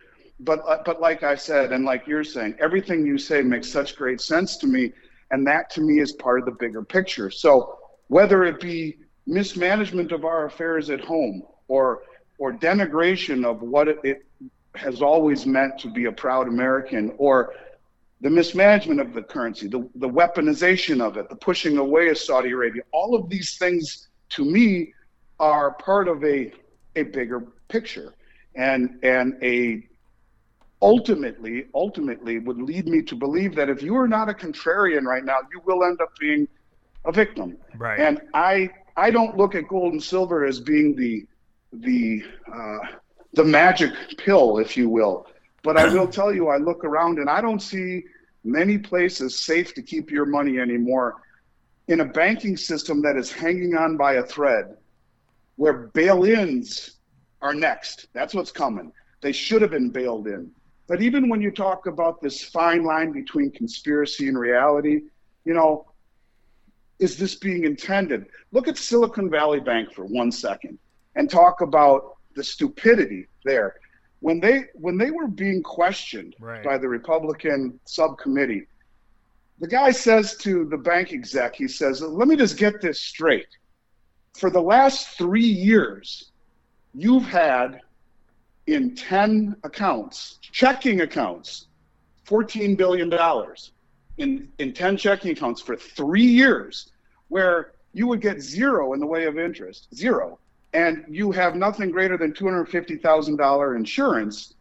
[0.40, 3.96] But uh, but like I said, and like you're saying, everything you say makes such
[3.96, 4.92] great sense to me,
[5.30, 7.30] and that to me is part of the bigger picture.
[7.30, 7.78] So
[8.08, 12.02] whether it be mismanagement of our affairs at home or
[12.38, 14.26] or denigration of what it, it
[14.76, 17.54] has always meant to be a proud American, or
[18.20, 22.50] the mismanagement of the currency, the, the weaponization of it, the pushing away of Saudi
[22.50, 24.92] Arabia, all of these things to me
[25.38, 26.52] are part of a,
[26.96, 28.14] a bigger picture
[28.54, 29.86] and, and a
[30.80, 35.24] ultimately, ultimately would lead me to believe that if you are not a contrarian right
[35.24, 36.48] now, you will end up being
[37.04, 37.56] a victim.
[37.76, 38.00] Right.
[38.00, 41.26] And I, I don't look at gold and silver as being the,
[41.72, 42.22] the,
[42.52, 42.78] uh,
[43.36, 45.26] the magic pill, if you will.
[45.62, 48.04] But I will tell you, I look around and I don't see
[48.44, 51.16] many places safe to keep your money anymore
[51.88, 54.76] in a banking system that is hanging on by a thread
[55.56, 56.96] where bail-ins
[57.42, 58.08] are next.
[58.14, 58.90] That's what's coming.
[59.20, 60.50] They should have been bailed in.
[60.86, 65.02] But even when you talk about this fine line between conspiracy and reality,
[65.44, 65.86] you know,
[66.98, 68.26] is this being intended?
[68.52, 70.78] Look at Silicon Valley Bank for one second
[71.16, 73.74] and talk about the stupidity there.
[74.20, 76.62] When they when they were being questioned right.
[76.62, 78.66] by the Republican subcommittee,
[79.58, 83.48] the guy says to the bank exec, he says, "Let me just get this straight.
[84.38, 86.30] For the last 3 years,
[86.94, 87.80] you've had
[88.66, 91.68] in 10 accounts, checking accounts,
[92.26, 93.10] $14 billion
[94.18, 96.92] in, in 10 checking accounts for three years,
[97.28, 100.38] where you would get zero in the way of interest, zero.
[100.76, 104.52] And you have nothing greater than $250,000 insurance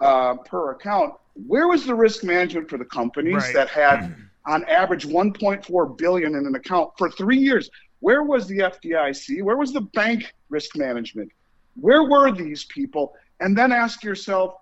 [0.00, 1.12] uh, per account.
[1.46, 3.54] Where was the risk management for the companies right.
[3.54, 7.68] that had, on average, 1.4 billion in an account for three years?
[8.00, 9.42] Where was the FDIC?
[9.42, 11.30] Where was the bank risk management?
[11.78, 13.12] Where were these people?
[13.40, 14.54] And then ask yourself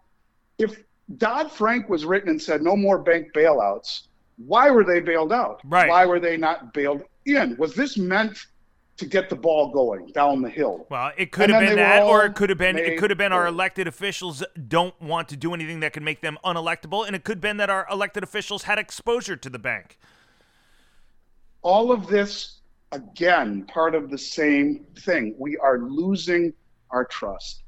[0.58, 0.82] if
[1.18, 4.08] Dodd Frank was written and said no more bank bailouts,
[4.44, 5.60] why were they bailed out?
[5.64, 5.88] Right.
[5.88, 7.56] Why were they not bailed in?
[7.58, 8.46] Was this meant
[9.00, 10.86] to get the ball going down the hill?
[10.90, 13.18] Well, it could and have been that, or it could have been it could have
[13.18, 17.16] been our elected officials don't want to do anything that could make them unelectable, and
[17.16, 19.98] it could have been that our elected officials had exposure to the bank.
[21.62, 22.60] All of this,
[22.92, 25.34] again, part of the same thing.
[25.38, 26.52] We are losing
[26.90, 27.62] our trust.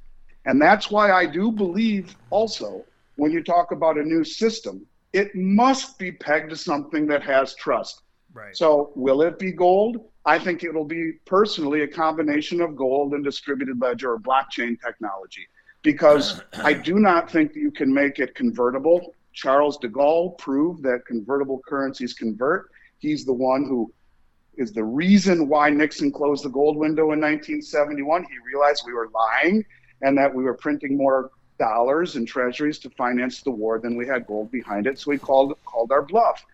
[0.44, 2.84] And that's why I do believe also
[3.16, 7.54] when you talk about a new system, it must be pegged to something that has
[7.54, 8.02] trust.
[8.34, 8.56] Right.
[8.56, 9.98] So will it be gold?
[10.24, 15.46] I think it'll be personally a combination of gold and distributed ledger or blockchain technology
[15.82, 19.14] because I do not think that you can make it convertible.
[19.32, 22.70] Charles de Gaulle proved that convertible currencies convert.
[22.98, 23.92] He's the one who
[24.56, 28.24] is the reason why Nixon closed the gold window in 1971.
[28.24, 29.64] He realized we were lying
[30.02, 34.06] and that we were printing more dollars and treasuries to finance the war than we
[34.06, 34.98] had gold behind it.
[34.98, 36.44] So he called called our bluff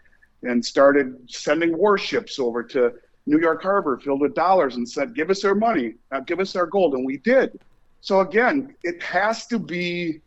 [0.43, 2.95] and started sending warships over to
[3.29, 6.57] New York Harbor filled with dollars and said, "Give us our money, now give us
[6.57, 7.61] our gold," and we did.
[8.01, 10.23] So again, it has to be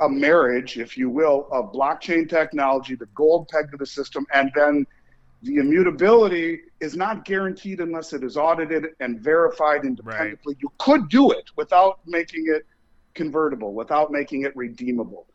[0.00, 4.50] a marriage, if you will, of blockchain technology, the gold peg to the system, and
[4.54, 4.86] then
[5.42, 10.54] the immutability is not guaranteed unless it is audited and verified independently.
[10.54, 10.62] Right.
[10.62, 12.66] You could do it without making it
[13.14, 15.26] convertible, without making it redeemable.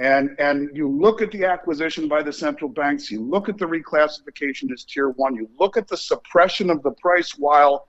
[0.00, 3.66] And, and you look at the acquisition by the central banks, you look at the
[3.66, 7.86] reclassification as tier one, you look at the suppression of the price while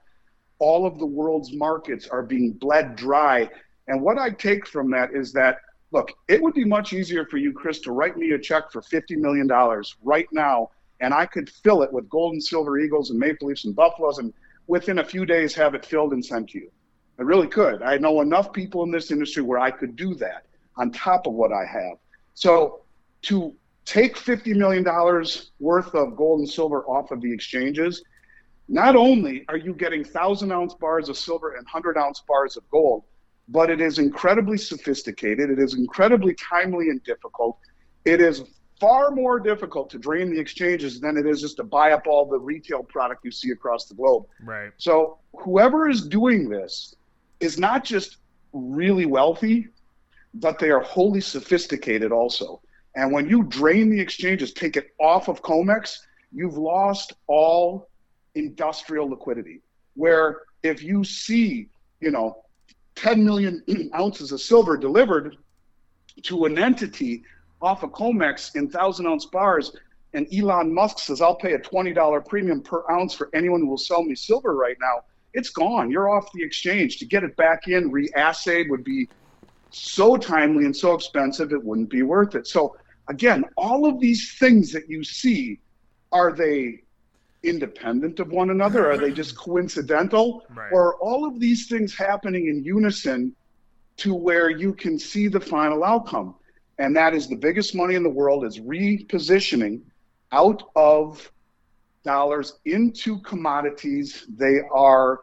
[0.58, 3.48] all of the world's markets are being bled dry.
[3.88, 5.58] And what I take from that is that,
[5.90, 8.82] look, it would be much easier for you, Chris, to write me a check for
[8.82, 9.48] $50 million
[10.02, 10.68] right now
[11.02, 14.18] and I could fill it with gold and silver eagles and maple leafs and buffaloes,
[14.18, 14.32] and
[14.68, 16.70] within a few days have it filled and sent to you.
[17.18, 17.82] I really could.
[17.82, 20.46] I know enough people in this industry where I could do that
[20.76, 21.98] on top of what I have.
[22.34, 22.82] So
[23.22, 23.54] to
[23.84, 24.84] take $50 million
[25.58, 28.02] worth of gold and silver off of the exchanges,
[28.68, 32.68] not only are you getting 1,000 ounce bars of silver and 100 ounce bars of
[32.70, 33.04] gold,
[33.48, 35.50] but it is incredibly sophisticated.
[35.50, 37.58] It is incredibly timely and difficult.
[38.04, 38.44] It is
[38.80, 42.24] far more difficult to drain the exchanges than it is just to buy up all
[42.24, 44.24] the retail product you see across the globe.
[44.42, 44.70] Right.
[44.76, 46.94] So whoever is doing this
[47.40, 48.16] is not just
[48.52, 49.68] really wealthy,
[50.34, 52.60] but they are wholly sophisticated also.
[52.94, 55.98] And when you drain the exchanges, take it off of COMEX,
[56.32, 57.88] you've lost all
[58.34, 59.60] industrial liquidity.
[59.94, 61.68] Where if you see,
[62.00, 62.44] you know,
[62.96, 63.62] 10 million
[63.94, 65.36] ounces of silver delivered
[66.22, 67.24] to an entity
[67.60, 69.74] off of COMEX in thousand ounce bars,
[70.14, 73.78] and Elon Musk says, I'll pay a $20 premium per ounce for anyone who will
[73.78, 75.90] sell me silver right now, it's gone.
[75.90, 76.98] You're off the exchange.
[76.98, 79.08] To get it back in, reassayed would be
[79.72, 82.46] so timely and so expensive, it wouldn't be worth it.
[82.46, 82.76] So,
[83.08, 85.58] again, all of these things that you see,
[86.12, 86.82] are they
[87.42, 88.90] independent of one another?
[88.90, 90.44] Are they just coincidental?
[90.54, 90.70] Right.
[90.72, 93.34] Or are all of these things happening in unison
[93.98, 96.36] to where you can see the final outcome?
[96.78, 99.80] and that is the biggest money in the world is repositioning
[100.32, 101.30] out of
[102.02, 104.26] dollars into commodities.
[104.28, 105.20] They are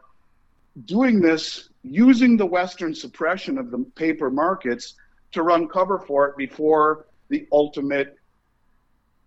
[0.84, 4.94] doing this using the Western suppression of the paper markets
[5.32, 8.16] to run cover for it before the ultimate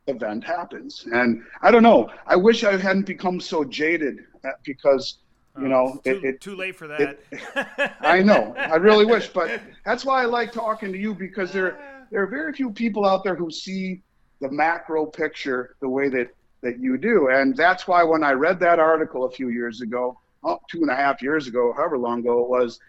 [0.08, 1.06] event happens.
[1.12, 2.10] And I don't know.
[2.28, 5.20] I wish I hadn't become so jaded uh, because
[5.60, 7.20] you know, too, it, it, too late for that.
[7.32, 8.56] It, I know.
[8.58, 12.28] I really wish, but that's why I like talking to you because there there are
[12.28, 14.02] very few people out there who see
[14.42, 16.30] the macro picture the way that
[16.62, 20.20] that you do, and that's why when I read that article a few years ago,
[20.44, 22.80] oh, two and a half years ago, however long ago it was,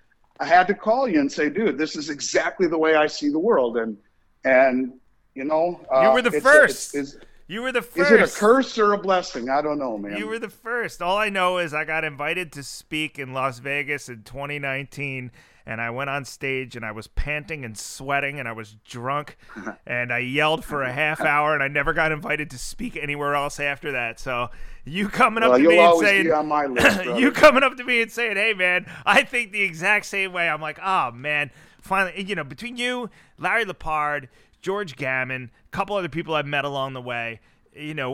[0.40, 3.30] I had to call you and say, dude, this is exactly the way I see
[3.30, 3.76] the world.
[3.76, 3.96] And,
[4.44, 4.94] and,
[5.34, 6.94] you know, uh, you were the first.
[6.94, 8.10] It's, it's, you were the first.
[8.10, 9.50] Is it a curse or a blessing?
[9.50, 10.16] I don't know, man.
[10.16, 11.02] You were the first.
[11.02, 15.30] All I know is I got invited to speak in Las Vegas in 2019
[15.66, 19.36] and I went on stage and I was panting and sweating and I was drunk
[19.86, 23.34] and I yelled for a half hour and I never got invited to speak anywhere
[23.34, 24.20] else after that.
[24.20, 24.50] So
[24.84, 26.26] you coming up well, to me and saying
[26.74, 30.32] list, you coming up to me and saying, "Hey man, I think the exact same
[30.32, 31.50] way." I'm like, "Oh man,
[31.80, 33.08] finally, you know, between you,
[33.38, 34.28] Larry Lepard,
[34.60, 37.40] George Gammon, a couple other people I've met along the way,
[37.76, 38.12] you know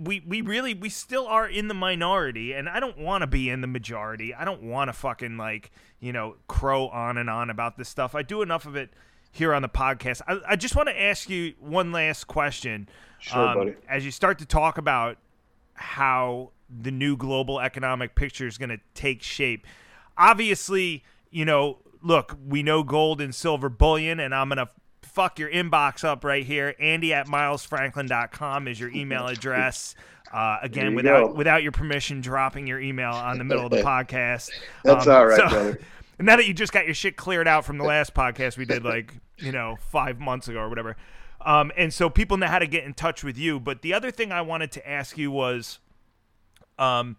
[0.00, 3.50] we we really we still are in the minority and i don't want to be
[3.50, 4.34] in the majority.
[4.34, 5.70] I don't want to fucking like
[6.00, 8.14] you know crow on and on about this stuff.
[8.14, 8.90] I do enough of it
[9.30, 10.20] here on the podcast.
[10.26, 12.88] I, I just want to ask you one last question.
[13.18, 13.74] Sure, um, buddy.
[13.88, 15.18] as you start to talk about
[15.74, 19.66] how the new global economic picture is going to take shape
[20.16, 24.68] obviously you know look we know gold and silver bullion and i'm going to
[25.12, 26.74] fuck your inbox up right here.
[26.80, 29.94] Andy at milesfranklin.com is your email address.
[30.32, 31.32] Uh, again, without go.
[31.34, 34.50] without your permission, dropping your email on the middle of the podcast.
[34.82, 35.80] That's um, all right, so, brother.
[36.20, 38.84] Now that you just got your shit cleared out from the last podcast we did,
[38.84, 40.96] like you know, five months ago or whatever,
[41.40, 43.58] um, and so people know how to get in touch with you.
[43.58, 45.80] But the other thing I wanted to ask you was,
[46.78, 47.16] um,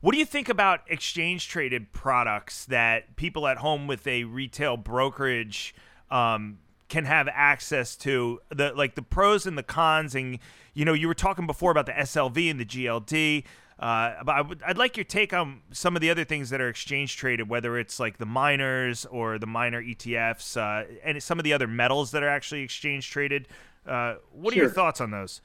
[0.00, 4.76] what do you think about exchange traded products that people at home with a retail
[4.76, 5.74] brokerage
[6.10, 6.58] um,
[6.92, 10.38] can have access to the like the pros and the cons and
[10.74, 13.44] you know you were talking before about the SLV and the GLD
[13.78, 16.60] uh, but I would, I'd like your take on some of the other things that
[16.60, 21.40] are exchange traded, whether it's like the miners or the miner ETFs, uh, and some
[21.40, 23.48] of the other metals that are actually exchange traded.
[23.84, 24.62] Uh, what sure.
[24.62, 25.40] are your thoughts on those?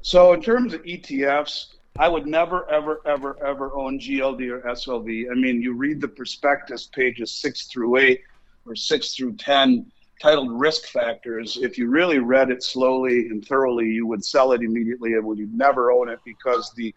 [0.00, 5.30] So, in terms of ETFs, I would never, ever, ever, ever own GLD or SLV.
[5.30, 8.22] I mean, you read the prospectus pages six through eight
[8.64, 9.92] or six through 10,
[10.22, 14.62] titled Risk Factors, if you really read it slowly and thoroughly, you would sell it
[14.62, 16.94] immediately and would never own it because the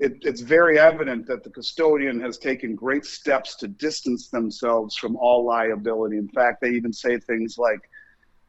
[0.00, 5.16] it, it's very evident that the custodian has taken great steps to distance themselves from
[5.16, 6.16] all liability.
[6.16, 7.80] In fact, they even say things like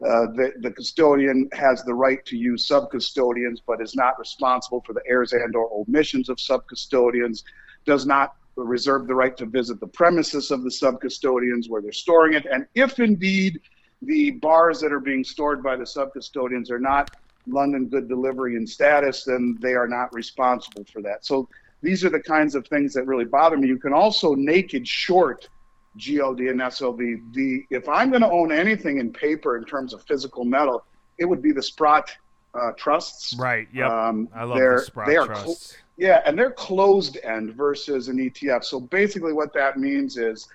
[0.04, 4.94] uh, the, the custodian has the right to use sub-custodians, but is not responsible for
[4.94, 7.44] the errors and or omissions of sub-custodians,
[7.86, 12.34] does not reserve the right to visit the premises of the sub-custodians where they're storing
[12.34, 13.60] it, and if indeed
[14.02, 17.12] the bars that are being stored by the sub-custodians are not
[17.48, 21.26] London Good Delivery in status, then they are not responsible for that.
[21.26, 21.50] So
[21.82, 23.68] these are the kinds of things that really bother me.
[23.68, 25.50] You can also naked short
[25.98, 27.34] GLD and SLV.
[27.34, 30.84] The if I'm going to own anything in paper in terms of physical metal,
[31.18, 32.16] it would be the Sprott
[32.54, 33.36] uh, trusts.
[33.38, 33.68] Right.
[33.74, 33.90] Yep.
[33.90, 35.72] Um, I love the Sprott they are trusts.
[35.72, 38.64] Cl- yeah, and they're closed end versus an ETF.
[38.64, 40.48] So basically, what that means is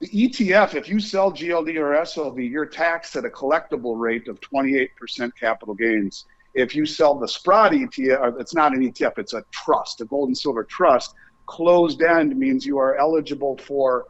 [0.00, 4.40] the ETF, if you sell GLD or SLV, you're taxed at a collectible rate of
[4.40, 4.90] 28%
[5.38, 6.26] capital gains.
[6.54, 10.28] If you sell the Sprott ETF, it's not an ETF, it's a trust, a gold
[10.28, 11.14] and silver trust.
[11.46, 14.06] Closed end means you are eligible for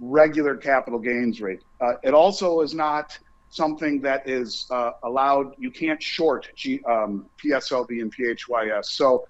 [0.00, 1.62] regular capital gains rate.
[1.80, 3.18] Uh, it also is not
[3.50, 5.54] something that is uh, allowed.
[5.58, 8.86] You can't short G, um, PSLV and PHYS.
[8.86, 9.26] So,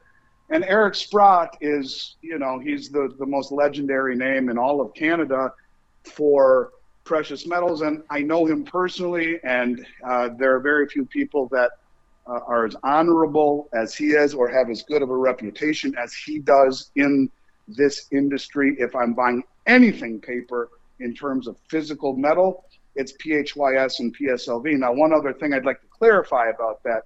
[0.51, 4.95] and Eric Sprott is, you know, he's the, the most legendary name in all of
[4.95, 5.53] Canada
[6.07, 6.71] for
[7.05, 11.73] precious metals, and I know him personally, and uh, there are very few people that
[12.27, 16.13] uh, are as honorable as he is or have as good of a reputation as
[16.13, 17.31] he does in
[17.69, 18.77] this industry.
[18.79, 22.65] If I'm buying anything paper in terms of physical metal,
[22.97, 24.79] it's PHYS and PSLV.
[24.79, 27.03] Now, one other thing I'd like to clarify about that.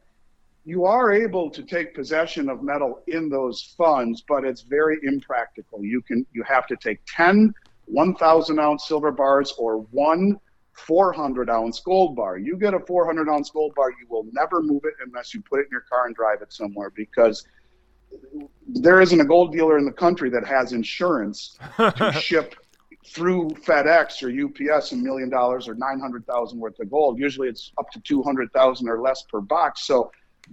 [0.64, 5.82] You are able to take possession of metal in those funds, but it's very impractical.
[5.82, 7.55] You can you have to take 10
[7.90, 10.38] 1,000 ounce silver bars or one
[10.74, 12.38] 400 ounce gold bar.
[12.38, 15.60] You get a 400 ounce gold bar, you will never move it unless you put
[15.60, 17.46] it in your car and drive it somewhere because
[18.66, 22.54] there isn't a gold dealer in the country that has insurance to ship
[23.06, 27.18] through FedEx or UPS a million dollars or 900,000 worth of gold.
[27.18, 29.86] Usually it's up to 200,000 or less per box.
[29.86, 30.10] So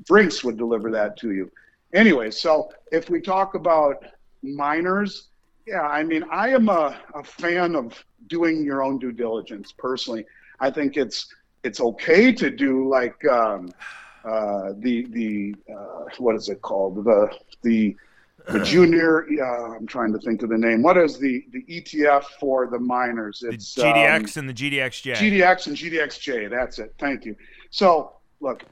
[0.07, 1.51] Brinks would deliver that to you.
[1.93, 4.03] Anyway, so if we talk about
[4.43, 5.30] miners,
[5.68, 10.26] yeah, I mean, I am a, a fan of doing your own due diligence personally.
[10.60, 11.27] I think it's
[11.64, 13.72] it's okay to do like um,
[14.23, 17.30] uh, the the uh, what is it called the
[17.64, 17.95] the
[18.48, 19.27] the junior.
[19.30, 20.81] Uh, I'm trying to think of the name.
[20.81, 23.44] What is the the ETF for the miners?
[23.45, 25.15] It's the GDX um, and the GDXJ.
[25.15, 26.49] GDX and GDXJ.
[26.49, 26.94] That's it.
[26.98, 27.35] Thank you.
[27.72, 28.64] So look,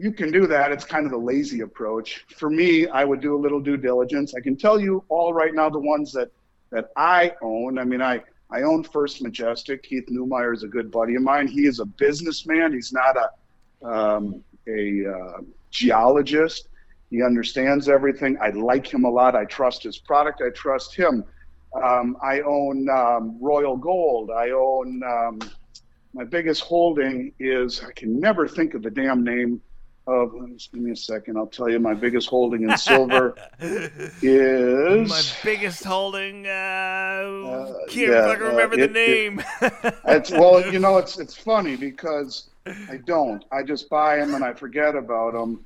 [0.00, 0.72] you can do that.
[0.72, 2.24] It's kind of the lazy approach.
[2.34, 4.34] For me, I would do a little due diligence.
[4.34, 6.30] I can tell you all right now the ones that
[6.70, 7.78] that I own.
[7.78, 9.82] I mean, I I own First Majestic.
[9.82, 11.46] Keith Neumeyer is a good buddy of mine.
[11.46, 12.72] He is a businessman.
[12.72, 15.40] He's not a um, a uh,
[15.70, 16.68] geologist.
[17.10, 18.38] He understands everything.
[18.40, 19.36] I like him a lot.
[19.36, 20.40] I trust his product.
[20.40, 21.24] I trust him.
[21.74, 24.30] Um, I own um, Royal Gold.
[24.30, 25.40] I own um,
[26.14, 29.60] my biggest holding is I can never think of the damn name
[30.10, 30.32] of.
[30.52, 31.36] Just give me a second.
[31.36, 31.78] I'll tell you.
[31.78, 36.46] My biggest holding in silver is my biggest holding.
[36.46, 39.42] Uh, Uh, can't yeah, fucking uh, remember it- the name.
[40.06, 43.44] It's well, you know, it's it's funny because I don't.
[43.52, 45.64] I just buy them and I forget about them.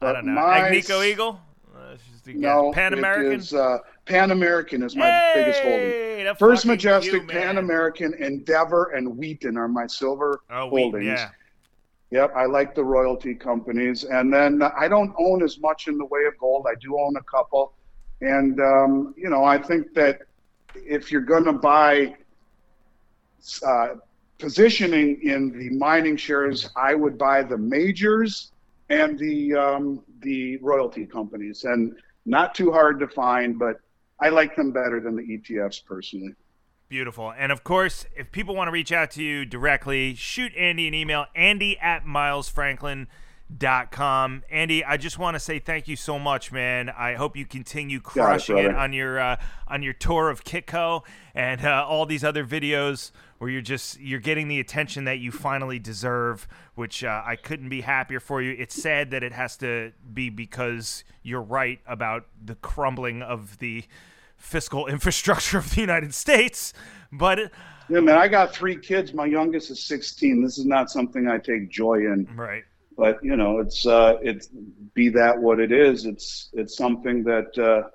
[0.00, 0.32] I don't know.
[0.34, 1.40] My, Agnico Eagle.
[1.74, 2.40] Uh, it's just a guess.
[2.40, 3.58] No, Pan American.
[3.58, 6.34] Uh, Pan American is my hey, biggest holding.
[6.36, 7.28] First Majestic.
[7.28, 11.04] Pan American, Endeavour, and Wheaton are my silver Oh, Wheaton, holdings.
[11.06, 11.30] yeah.
[12.10, 16.06] Yep, I like the royalty companies, and then I don't own as much in the
[16.06, 16.66] way of gold.
[16.68, 17.74] I do own a couple,
[18.22, 20.22] and um, you know, I think that
[20.74, 22.16] if you're going to buy
[23.66, 23.88] uh,
[24.38, 28.52] positioning in the mining shares, I would buy the majors
[28.88, 31.94] and the um, the royalty companies, and
[32.24, 33.80] not too hard to find, but
[34.20, 36.34] I like them better than the ETFs personally.
[36.88, 37.32] Beautiful.
[37.36, 40.94] And of course, if people want to reach out to you directly, shoot Andy an
[40.94, 44.44] email, andy at milesfranklin.com.
[44.50, 46.88] Andy, I just want to say thank you so much, man.
[46.88, 48.78] I hope you continue crushing it, brother.
[48.78, 49.36] on your uh,
[49.66, 51.02] on your tour of Kitco
[51.34, 55.30] and uh, all these other videos where you're just you're getting the attention that you
[55.30, 58.56] finally deserve, which uh, I couldn't be happier for you.
[58.58, 63.84] It's sad that it has to be because you're right about the crumbling of the
[64.38, 66.72] fiscal infrastructure of the United States,
[67.12, 67.38] but
[67.88, 69.12] Yeah, man, I got three kids.
[69.14, 70.42] My youngest is 16.
[70.42, 72.28] This is not something I take joy in.
[72.36, 72.64] right.
[72.96, 74.48] but you know it's uh it's
[74.94, 77.88] be that what it is it's it's something that uh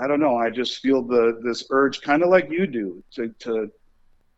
[0.00, 3.28] i don't know i just feel the this urge kind of like you do to
[3.40, 3.68] to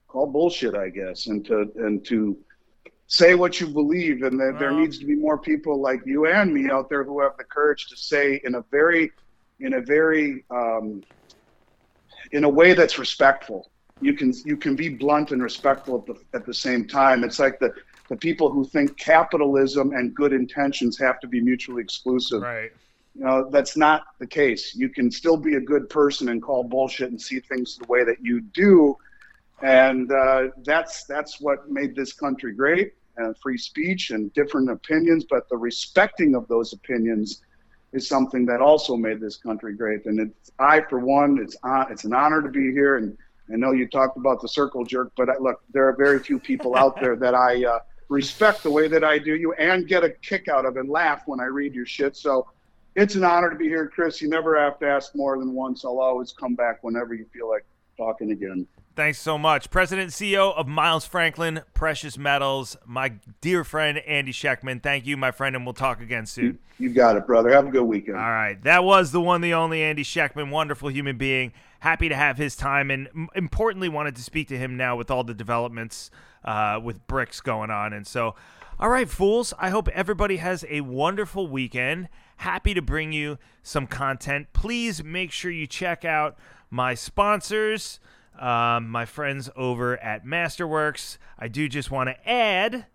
[0.08, 2.36] call bullshit i guess and to and to
[3.06, 6.52] say what you believe and that there needs to be more people like you and
[6.54, 9.12] me out there who have the courage to say in a very
[9.60, 11.02] in a very um
[12.32, 16.36] in a way that's respectful you can you can be blunt and respectful at the
[16.36, 17.72] at the same time it's like the
[18.12, 22.42] the people who think capitalism and good intentions have to be mutually exclusive.
[22.42, 22.70] Right.
[23.14, 24.74] You know, that's not the case.
[24.74, 28.04] You can still be a good person and call bullshit and see things the way
[28.04, 28.96] that you do,
[29.62, 32.92] and uh, that's that's what made this country great.
[33.16, 37.42] And free speech and different opinions, but the respecting of those opinions
[37.92, 40.06] is something that also made this country great.
[40.06, 42.96] And it's I, for one, it's on, it's an honor to be here.
[42.96, 43.16] And
[43.52, 46.38] I know you talked about the circle jerk, but I, look, there are very few
[46.38, 50.04] people out there that I uh, respect the way that I do you and get
[50.04, 52.16] a kick out of and laugh when I read your shit.
[52.16, 52.48] So
[52.94, 54.20] it's an honor to be here, Chris.
[54.20, 55.84] You never have to ask more than once.
[55.84, 57.64] I'll always come back whenever you feel like
[57.96, 58.66] talking again.
[58.94, 59.70] Thanks so much.
[59.70, 64.82] President and CEO of Miles Franklin Precious Metals, my dear friend Andy Schectman.
[64.82, 66.58] Thank you, my friend, and we'll talk again soon.
[66.78, 67.50] You got it, brother.
[67.50, 68.18] Have a good weekend.
[68.18, 68.62] All right.
[68.64, 70.50] That was the one, the only Andy Schectman.
[70.50, 71.52] Wonderful human being.
[71.80, 72.90] Happy to have his time.
[72.90, 76.10] And importantly, wanted to speak to him now with all the developments
[76.44, 77.94] uh, with BRICS going on.
[77.94, 78.34] And so,
[78.78, 79.54] all right, fools.
[79.58, 82.08] I hope everybody has a wonderful weekend.
[82.38, 84.48] Happy to bring you some content.
[84.52, 86.36] Please make sure you check out
[86.68, 88.00] my sponsors,
[88.38, 91.18] um, my friends over at Masterworks.
[91.38, 92.86] I do just want to add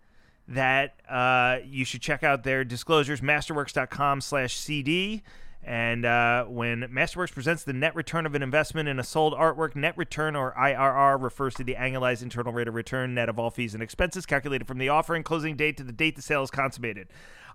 [0.48, 5.22] that uh, you should check out their disclosures, masterworks.com slash CD.
[5.62, 9.76] And uh, when Masterworks presents the net return of an investment in a sold artwork,
[9.76, 13.50] net return or IRR refers to the annualized internal rate of return net of all
[13.50, 16.50] fees and expenses calculated from the offering closing date to the date the sale is
[16.50, 17.08] consummated.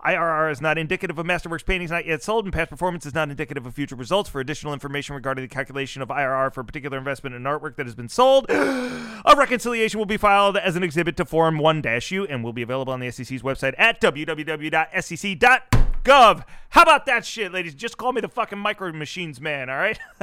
[0.05, 3.29] IRR is not indicative of Masterworks paintings not yet sold, and past performance is not
[3.29, 4.29] indicative of future results.
[4.29, 7.85] For additional information regarding the calculation of IRR for a particular investment in artwork that
[7.85, 12.43] has been sold, a reconciliation will be filed as an exhibit to Form 1-U and
[12.43, 15.92] will be available on the SEC's website at www.sec.gov.
[16.05, 17.75] How about that shit, ladies?
[17.75, 19.99] Just call me the fucking micro machines man, all right?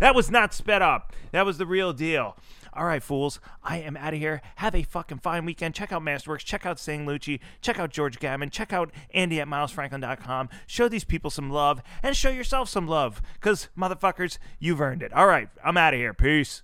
[0.00, 1.12] that was not sped up.
[1.32, 2.36] That was the real deal.
[2.76, 3.38] All right, fools.
[3.62, 4.42] I am out of here.
[4.56, 5.74] Have a fucking fine weekend.
[5.74, 6.44] Check out Masterworks.
[6.44, 7.38] Check out Sang Lucci.
[7.60, 8.50] Check out George Gammon.
[8.50, 10.48] Check out Andy at milesfranklin.com.
[10.66, 15.12] Show these people some love and show yourself some love because, motherfuckers, you've earned it.
[15.12, 16.14] All right, I'm out of here.
[16.14, 16.62] Peace.